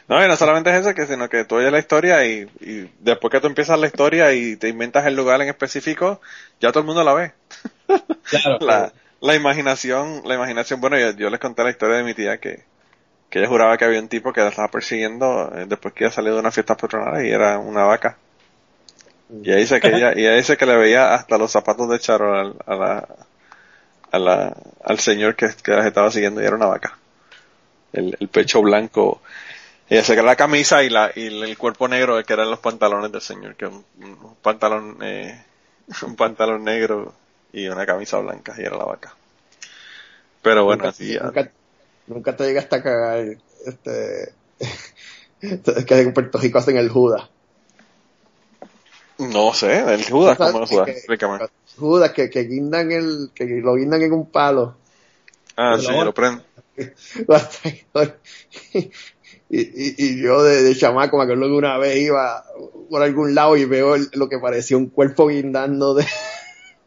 [0.09, 2.91] No, y no solamente es eso, que sino que tú oyes la historia y, y
[2.99, 6.21] después que tú empiezas la historia y te inventas el lugar en específico,
[6.61, 7.33] ya todo el mundo la ve.
[8.25, 8.59] Claro.
[8.61, 8.93] La,
[9.23, 12.65] la imaginación, la imaginación, bueno, yo, les conté la historia de mi tía que,
[13.31, 16.13] que ella juraba que había un tipo que la estaba persiguiendo eh, después que ella
[16.13, 18.19] salido de una fiesta patronal y era una vaca.
[19.31, 22.37] Y ella dice que ella, ella dice que le veía hasta los zapatos de Charo
[22.37, 26.99] al, a la, al señor que, que las estaba siguiendo y era una vaca.
[27.93, 29.23] El, el pecho blanco.
[29.89, 33.21] Ella se la camisa y la, y el cuerpo negro que eran los pantalones del
[33.21, 35.41] señor, que un, un pantalón, eh,
[36.03, 37.15] un pantalón negro
[37.53, 39.15] y una camisa blanca y era la vaca.
[40.43, 41.23] Pero bueno, nunca, así ya.
[41.23, 41.51] nunca,
[42.07, 43.37] nunca te llegaste a cagar,
[43.67, 44.33] este,
[45.41, 47.29] es que en Puerto Rico hacen el Judas.
[49.19, 50.37] No sé, el Judas.
[50.37, 50.89] ¿cómo es Judas?
[50.89, 51.39] Explícame.
[51.79, 54.77] Judas que, que guindan el, que lo guindan en un palo.
[55.57, 56.43] Ah, sí, la lo prendo.
[59.55, 62.43] Y, y, y yo de, de chamaco me acuerdo que una vez iba
[62.89, 66.07] por algún lado y veo el- lo que parecía un cuerpo guindando de,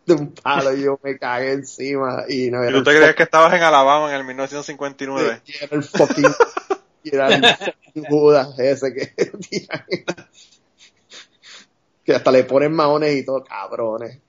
[0.06, 3.16] de un palo y yo me cagué encima y no ¿Y tú el, te creías
[3.16, 5.42] que estabas en Alabama en el 1959?
[5.42, 6.36] fucking- y era el fucking
[7.04, 9.14] y era el fucking Judas ese que
[12.04, 14.22] que hasta le ponen maones y todo cabrones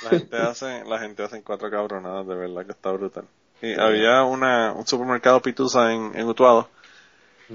[0.00, 3.24] La gente hace, la gente hace cuatro cabronadas, de verdad que está brutal.
[3.60, 6.68] Y había una, un supermercado Pitusa en, en Utuado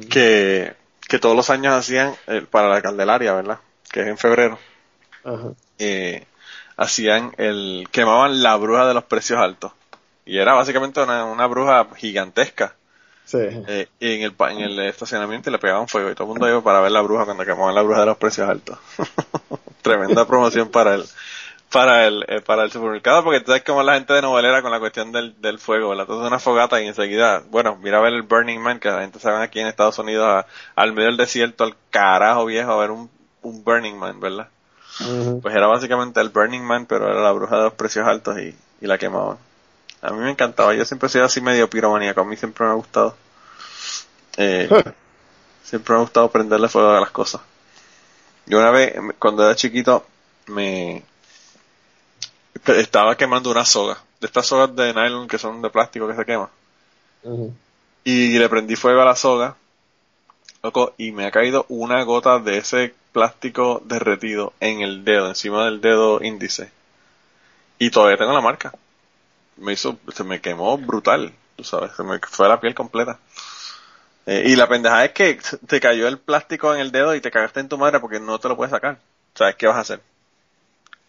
[0.10, 0.74] que,
[1.10, 3.60] que todos los años hacían, eh, para la Candelaria, ¿verdad?
[3.92, 4.60] Que es en febrero,
[5.24, 5.56] Ajá.
[5.78, 6.26] eh,
[6.78, 9.72] hacían el, quemaban la bruja de los precios altos.
[10.26, 12.76] Y era básicamente una, una bruja gigantesca.
[13.26, 16.30] sí Eh, y en el, pa- en el estacionamiento le pegaban fuego y todo el
[16.30, 18.78] mundo iba para ver la bruja cuando quemaban la bruja de los precios altos.
[19.82, 21.06] Tremenda promoción para el,
[21.72, 24.72] para el, eh, para el supermercado porque tú sabes como la gente de novelera con
[24.72, 26.04] la cuestión del, del fuego, ¿verdad?
[26.06, 29.20] Entonces una fogata y enseguida, bueno, mira a ver el Burning Man que la gente
[29.20, 30.46] se va aquí en Estados Unidos a-
[30.76, 33.10] al medio del desierto, al carajo viejo a ver un,
[33.42, 34.48] un Burning Man, ¿verdad?
[35.42, 38.56] Pues era básicamente el Burning Man, pero era la bruja de los precios altos y,
[38.82, 39.38] y la quemaban.
[40.02, 42.72] A mí me encantaba, yo siempre he sido así medio piromaníaco, a mí siempre me
[42.72, 43.16] ha gustado.
[44.38, 44.70] Eh,
[45.64, 47.42] siempre me ha gustado prenderle fuego a las cosas.
[48.46, 50.06] Yo una vez, cuando era chiquito,
[50.48, 51.04] me
[52.66, 53.98] estaba quemando una soga.
[54.20, 56.50] de estas sogas de nylon que son de plástico que se quema.
[58.04, 59.56] Y le prendí fuego a la soga,
[60.62, 65.66] loco, y me ha caído una gota de ese plástico derretido en el dedo, encima
[65.66, 66.72] del dedo índice.
[67.80, 68.74] Y todavía tengo la marca.
[69.58, 73.20] Me hizo, se me quemó brutal, tú sabes, se me fue la piel completa.
[74.26, 77.32] Eh, y la pendeja es que te cayó el plástico en el dedo y te
[77.32, 78.98] cagaste en tu madre porque no te lo puedes sacar.
[79.36, 80.02] ¿Sabes qué vas a hacer?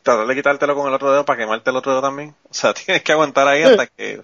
[0.03, 2.35] Tratar de quitártelo con el otro dedo para quemarte el otro dedo también.
[2.51, 4.23] O sea, tienes que aguantar ahí hasta que,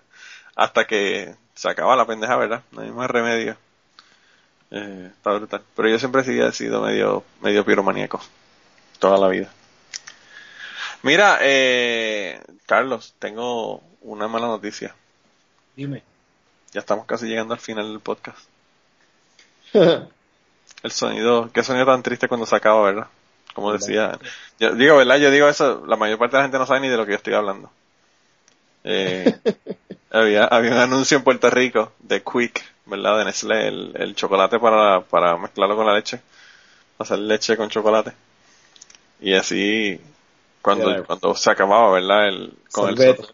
[0.55, 2.63] hasta que se acaba la pendeja, ¿verdad?
[2.73, 3.57] No hay más remedio.
[4.71, 5.63] Eh, está brutal.
[5.75, 8.21] Pero yo siempre sí he sido medio, medio piromaníaco.
[8.99, 9.51] Toda la vida.
[11.03, 14.95] Mira, eh, Carlos, tengo una mala noticia.
[15.75, 16.03] Dime.
[16.73, 18.49] Ya estamos casi llegando al final del podcast.
[20.83, 23.07] El sonido, qué sonido tan triste cuando se acaba, ¿verdad?
[23.55, 24.19] Como decía.
[24.59, 25.19] Yo digo, ¿verdad?
[25.19, 27.13] Yo digo eso, la mayor parte de la gente no sabe ni de lo que
[27.13, 27.71] yo estoy hablando.
[28.85, 29.39] Eh,
[30.11, 33.19] había, había un anuncio en Puerto Rico de Quick, ¿verdad?
[33.19, 36.21] De Nestlé, el, el chocolate para, para mezclarlo con la leche.
[36.99, 38.13] Hacer leche con chocolate.
[39.21, 40.01] Y así,
[40.61, 42.29] cuando, cuando se acababa, ¿verdad?
[42.29, 43.29] El, con el Sorbeto.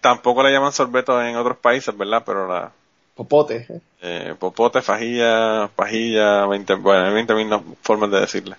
[0.00, 2.22] tampoco le llaman sorbeto en otros países, ¿verdad?
[2.24, 2.72] Pero la,
[3.20, 3.66] Popote.
[3.68, 3.80] ¿eh?
[4.00, 8.56] eh, popote, fajilla, pajilla, 20, bueno, hay 20 mil formas de decirle.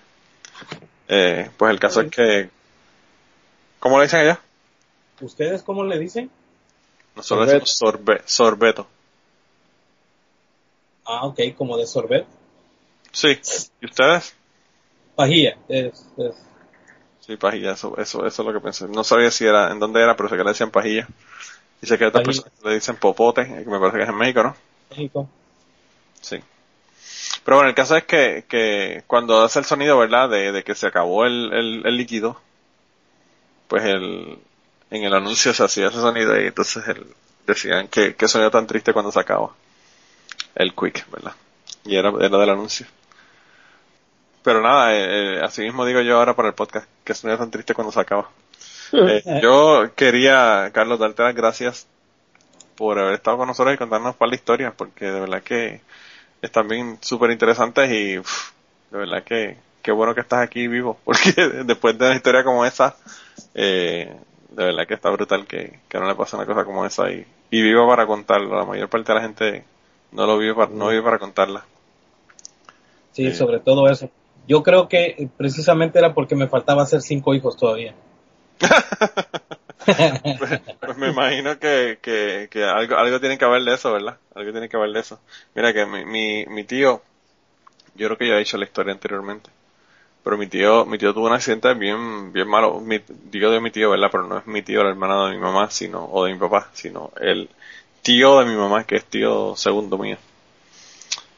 [1.08, 2.48] Eh, pues el caso es que,
[3.80, 4.40] ¿cómo le dicen allá?
[5.20, 6.30] ¿Ustedes cómo le dicen?
[7.16, 8.86] Nosotros decimos sorbe, sorbeto.
[11.14, 12.26] Ah, ok, como de sorbet.
[13.12, 13.38] Sí.
[13.80, 14.34] ¿Y ustedes?
[15.14, 15.56] Pajilla.
[15.68, 16.46] Es, es-
[17.20, 18.88] Sí, pajilla, eso, eso, eso es lo que pensé.
[18.88, 21.06] No sabía si era, en dónde era, pero sé que le decían pajilla.
[21.80, 24.16] Y sé que a otras personas le dicen popote, que me parece que es en
[24.16, 24.56] México, ¿no?
[24.90, 25.28] México.
[26.20, 26.38] Sí.
[27.44, 30.28] Pero bueno, el caso es que, que cuando hace el sonido, ¿verdad?
[30.30, 32.40] De, de que se acabó el, el, el líquido,
[33.68, 34.38] pues el,
[34.90, 37.06] en el anuncio se hacía ese sonido y entonces el,
[37.46, 39.50] decían que, que sonido tan triste cuando se acaba.
[40.54, 41.32] El quick, ¿verdad?
[41.84, 42.86] Y era, era del anuncio.
[44.42, 47.50] Pero nada, eh, eh, así mismo digo yo ahora para el podcast, que sonido tan
[47.50, 48.28] triste cuando se acaba.
[48.92, 51.86] Eh, yo quería, Carlos, darte las gracias
[52.76, 55.80] por haber estado con nosotros y contarnos un par de historias, porque de verdad que
[56.40, 61.32] están bien súper interesantes y de verdad que qué bueno que estás aquí vivo, porque
[61.64, 62.96] después de una historia como esa,
[63.54, 64.14] eh,
[64.50, 67.26] de verdad que está brutal que, que no le pase una cosa como esa y,
[67.50, 68.56] y vivo para contarlo.
[68.56, 69.64] La mayor parte de la gente
[70.12, 71.64] no lo vive para, no vive para contarla.
[73.12, 73.34] Sí, Sí.
[73.34, 74.10] sobre todo eso.
[74.48, 77.94] Yo creo que eh, precisamente era porque me faltaba hacer cinco hijos todavía.
[80.38, 80.50] Pues,
[80.84, 84.18] pues me imagino que, que, que algo, algo tiene que haber de eso, ¿verdad?
[84.34, 85.20] Algo tiene que haber de eso.
[85.54, 87.02] Mira que mi, mi, mi tío,
[87.94, 89.50] yo creo que ya he dicho la historia anteriormente,
[90.24, 92.80] pero mi tío, mi tío tuvo un accidente bien, bien malo.
[92.80, 93.00] Mi,
[93.30, 94.10] digo de mi tío, ¿verdad?
[94.12, 96.70] Pero no es mi tío, el hermano de mi mamá, sino, o de mi papá,
[96.74, 97.50] sino el
[98.02, 100.18] tío de mi mamá, que es tío segundo mío.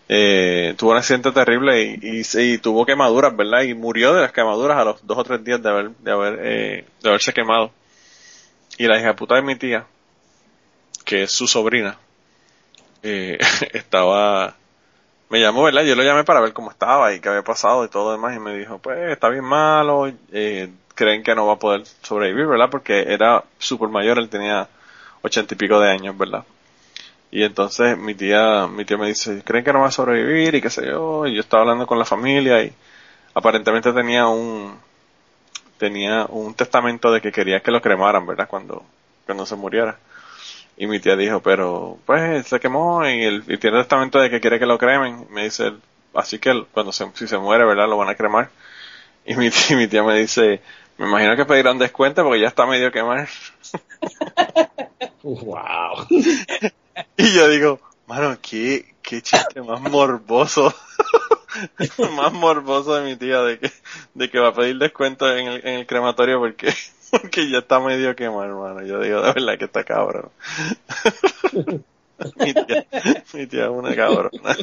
[0.08, 3.62] Eh, tuvo un accidente terrible y, y, tuvo quemaduras, ¿verdad?
[3.62, 6.38] Y murió de las quemaduras a los dos o tres días de haber, de haber,
[6.42, 7.70] eh, de haberse quemado.
[8.76, 9.86] Y la hija puta de mi tía,
[11.04, 11.98] que es su sobrina,
[13.02, 13.38] eh,
[13.72, 14.56] estaba,
[15.30, 15.84] me llamó, ¿verdad?
[15.84, 18.40] Yo lo llamé para ver cómo estaba y qué había pasado y todo demás y
[18.40, 22.68] me dijo, pues está bien malo, eh, creen que no va a poder sobrevivir, ¿verdad?
[22.70, 24.68] Porque era súper mayor, él tenía
[25.22, 26.44] ochenta y pico de años, ¿verdad?
[27.34, 30.54] Y entonces mi tía, mi tía me dice, ¿creen que no va a sobrevivir?
[30.54, 32.72] Y qué sé yo, y yo estaba hablando con la familia y
[33.34, 34.78] aparentemente tenía un,
[35.76, 38.46] tenía un testamento de que quería que lo cremaran, ¿verdad?
[38.48, 38.84] Cuando,
[39.26, 39.98] cuando se muriera.
[40.76, 44.40] Y mi tía dijo, pero pues se quemó y, el, y tiene testamento de que
[44.40, 45.26] quiere que lo cremen.
[45.30, 45.72] Me dice,
[46.14, 47.88] así que cuando se, si se muere, ¿verdad?
[47.88, 48.50] Lo van a cremar.
[49.26, 50.60] Y mi tía, mi tía me dice,
[50.98, 53.28] me imagino que pedirán descuento porque ya está medio quemar.
[55.24, 56.06] Wow.
[57.16, 60.72] Y yo digo, mano, qué, qué chiste más morboso.
[62.16, 63.72] más morboso de mi tía de que,
[64.14, 66.72] de que va a pedir descuento en el, en el crematorio porque,
[67.10, 68.86] porque ya está medio quemado, hermano.
[68.86, 70.30] Yo digo, de verdad que está cabrón.
[72.36, 72.86] mi, tía,
[73.32, 74.56] mi tía es una cabrona.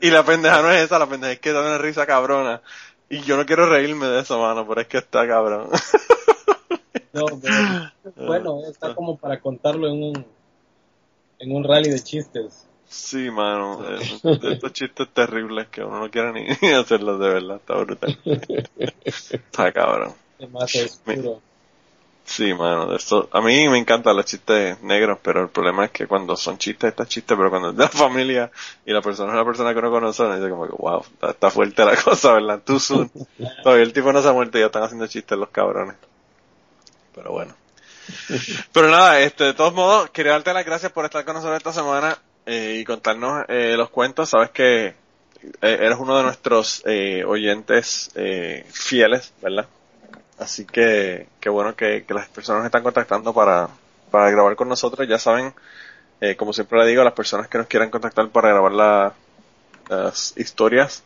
[0.00, 2.62] y la pendeja no es esa, la pendeja es que da una risa cabrona.
[3.08, 5.68] Y yo no quiero reírme de eso, mano, pero es que está cabrón.
[7.12, 7.54] No, pero,
[8.26, 10.26] bueno, está como para contarlo en un,
[11.38, 12.66] en un rally de chistes.
[12.92, 17.74] Sí, mano, estos chistes terribles que uno no quiere ni, ni hacerlos de verdad, está
[17.76, 18.18] brutal.
[19.04, 20.12] Está cabrón.
[20.38, 21.40] Es puro.
[22.24, 26.06] Sí, mano, esto, a mí me encantan los chistes negros, pero el problema es que
[26.06, 28.50] cuando son chistes, está chiste, pero cuando es de la familia
[28.86, 31.30] y la persona es una persona que uno conoce, uno dice como que, wow, está,
[31.30, 32.62] está fuerte la cosa, ¿verdad?
[32.62, 33.10] Too soon.
[33.62, 35.96] Todavía el tipo no se ha muerto y ya están haciendo chistes los cabrones.
[37.14, 37.54] Pero bueno.
[38.72, 41.72] Pero nada, este, de todos modos, quería darte las gracias por estar con nosotros esta
[41.72, 44.30] semana eh, y contarnos eh, los cuentos.
[44.30, 44.94] Sabes que eh,
[45.60, 49.66] eres uno de nuestros eh, oyentes eh, fieles, ¿verdad?
[50.38, 53.68] Así que, qué bueno que, que las personas nos están contactando para,
[54.10, 55.06] para grabar con nosotros.
[55.08, 55.54] Ya saben,
[56.20, 59.12] eh, como siempre le digo, las personas que nos quieran contactar para grabar la-
[59.88, 61.02] las historias,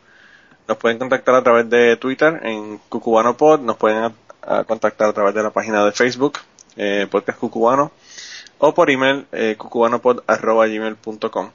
[0.67, 4.13] nos pueden contactar a través de Twitter en CucubanoPod, nos pueden
[4.47, 6.39] a- contactar a través de la página de Facebook,
[6.77, 7.91] eh, Podcast Cucubano,
[8.59, 11.51] o por email, eh, cucubanopod.gmail.com.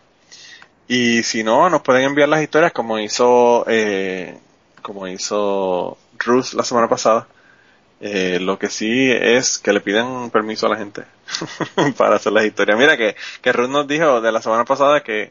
[0.88, 4.38] Y si no, nos pueden enviar las historias como hizo, eh,
[4.82, 7.26] como hizo Ruth la semana pasada.
[8.04, 11.04] Eh, lo que sí es que le piden permiso a la gente
[11.96, 12.76] para hacer las historias.
[12.76, 15.30] Mira que, que Ruth nos dijo de la semana pasada que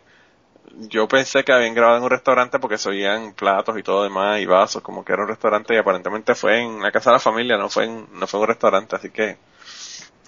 [0.78, 4.40] yo pensé que habían grabado en un restaurante porque se oían platos y todo demás
[4.40, 7.20] y vasos, como que era un restaurante y aparentemente fue en la casa de la
[7.20, 9.38] familia, no fue en, no fue en un restaurante, así que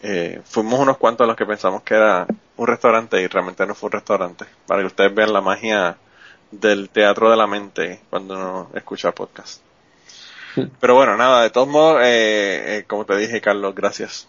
[0.02, 2.28] eh, fuimos unos cuantos los que pensamos que era
[2.58, 5.98] un restaurante y realmente no fue un restaurante, para que ustedes vean la magia
[6.52, 9.62] del teatro de la mente cuando uno escucha podcast.
[10.80, 14.28] Pero bueno, nada, de todos modos, eh, eh, como te dije, Carlos, gracias.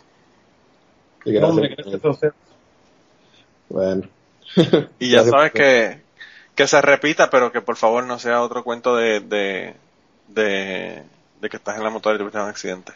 [1.24, 1.50] Y No, gracias.
[1.50, 2.32] hombre, gracias a usted.
[3.68, 4.08] Bueno.
[4.98, 6.03] Y ya Gracias sabes que,
[6.54, 9.74] que se repita, pero que por favor no sea otro cuento de, de,
[10.28, 11.02] de,
[11.40, 12.92] de que estás en la motora y tuviste un accidente.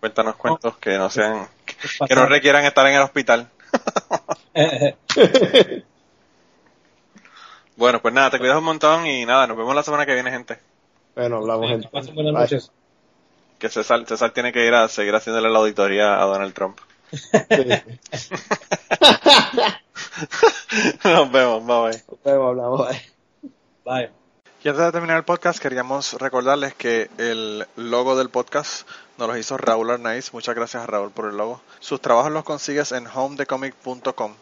[0.00, 1.48] Cuéntanos cuentos que no sean,
[2.06, 3.48] que no requieran estar en el hospital.
[7.76, 10.30] Bueno, pues nada, te cuidas un montón y nada, nos vemos la semana que viene,
[10.30, 10.58] gente.
[11.16, 12.70] Bueno, hablamos pasen buenas noches.
[13.58, 16.78] Que César, César tiene que ir a seguir haciéndole la auditoría a Donald Trump.
[21.04, 22.02] Nos vemos, bye bye.
[22.08, 22.88] Nos vemos, hablamos.
[22.88, 23.02] bye.
[23.84, 24.10] Bye.
[24.64, 28.88] Y antes de terminar el podcast, queríamos recordarles que el logo del podcast
[29.18, 30.32] nos lo hizo Raúl Arnaiz.
[30.32, 31.60] Muchas gracias a Raúl por el logo.
[31.80, 34.34] Sus trabajos los consigues en homedecomic.com.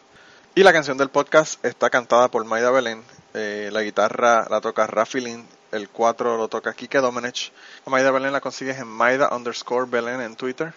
[0.55, 3.03] Y la canción del podcast está cantada por Maida Belén.
[3.33, 5.45] Eh, la guitarra la toca Rafi Lin.
[5.73, 7.51] El 4 lo toca Kike Domenech.
[7.85, 10.73] A Maida Belén la consigues en Maida underscore Belén en Twitter.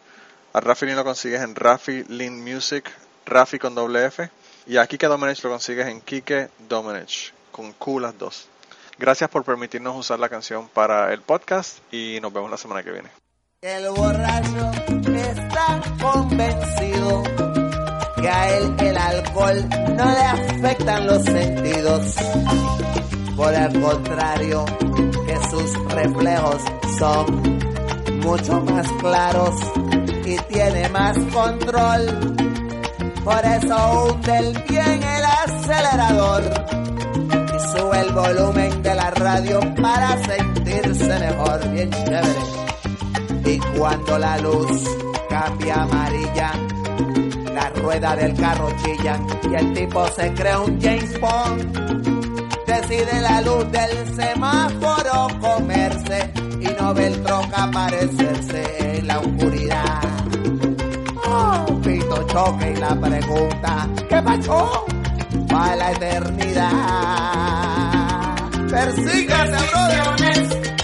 [0.53, 2.91] A Rafi Lin lo consigues en Rafi Lin Music,
[3.27, 4.31] Rafi con doble F.
[4.67, 8.49] Y a Kike Domenech lo consigues en Kike Domenech, con Q las dos.
[8.99, 12.91] Gracias por permitirnos usar la canción para el podcast y nos vemos la semana que
[12.91, 13.11] viene.
[13.61, 14.71] El borracho
[15.15, 17.23] está convencido
[18.17, 22.15] que a él el alcohol no le afectan los sentidos.
[23.37, 24.65] Por el contrario,
[25.27, 26.63] que sus reflejos
[26.99, 27.61] son
[28.21, 29.55] mucho más claros
[30.27, 32.35] y tiene más control.
[33.25, 36.43] Por eso hunde el bien el acelerador
[37.55, 42.57] y sube el volumen de la radio para sentirse mejor, bien chévere.
[43.45, 44.83] Y cuando la luz
[45.29, 46.53] cambia amarilla,
[47.55, 52.67] la rueda del carro chilla y el tipo se cree un James Bond.
[52.67, 60.16] Decide la luz del semáforo comerse y no ve el troca aparecerse en la oscuridad.
[61.39, 64.87] Oh, pito choque y la pregunta, ¿qué pasó?
[65.49, 66.71] Para la eternidad.
[68.71, 70.76] Persígase, brother.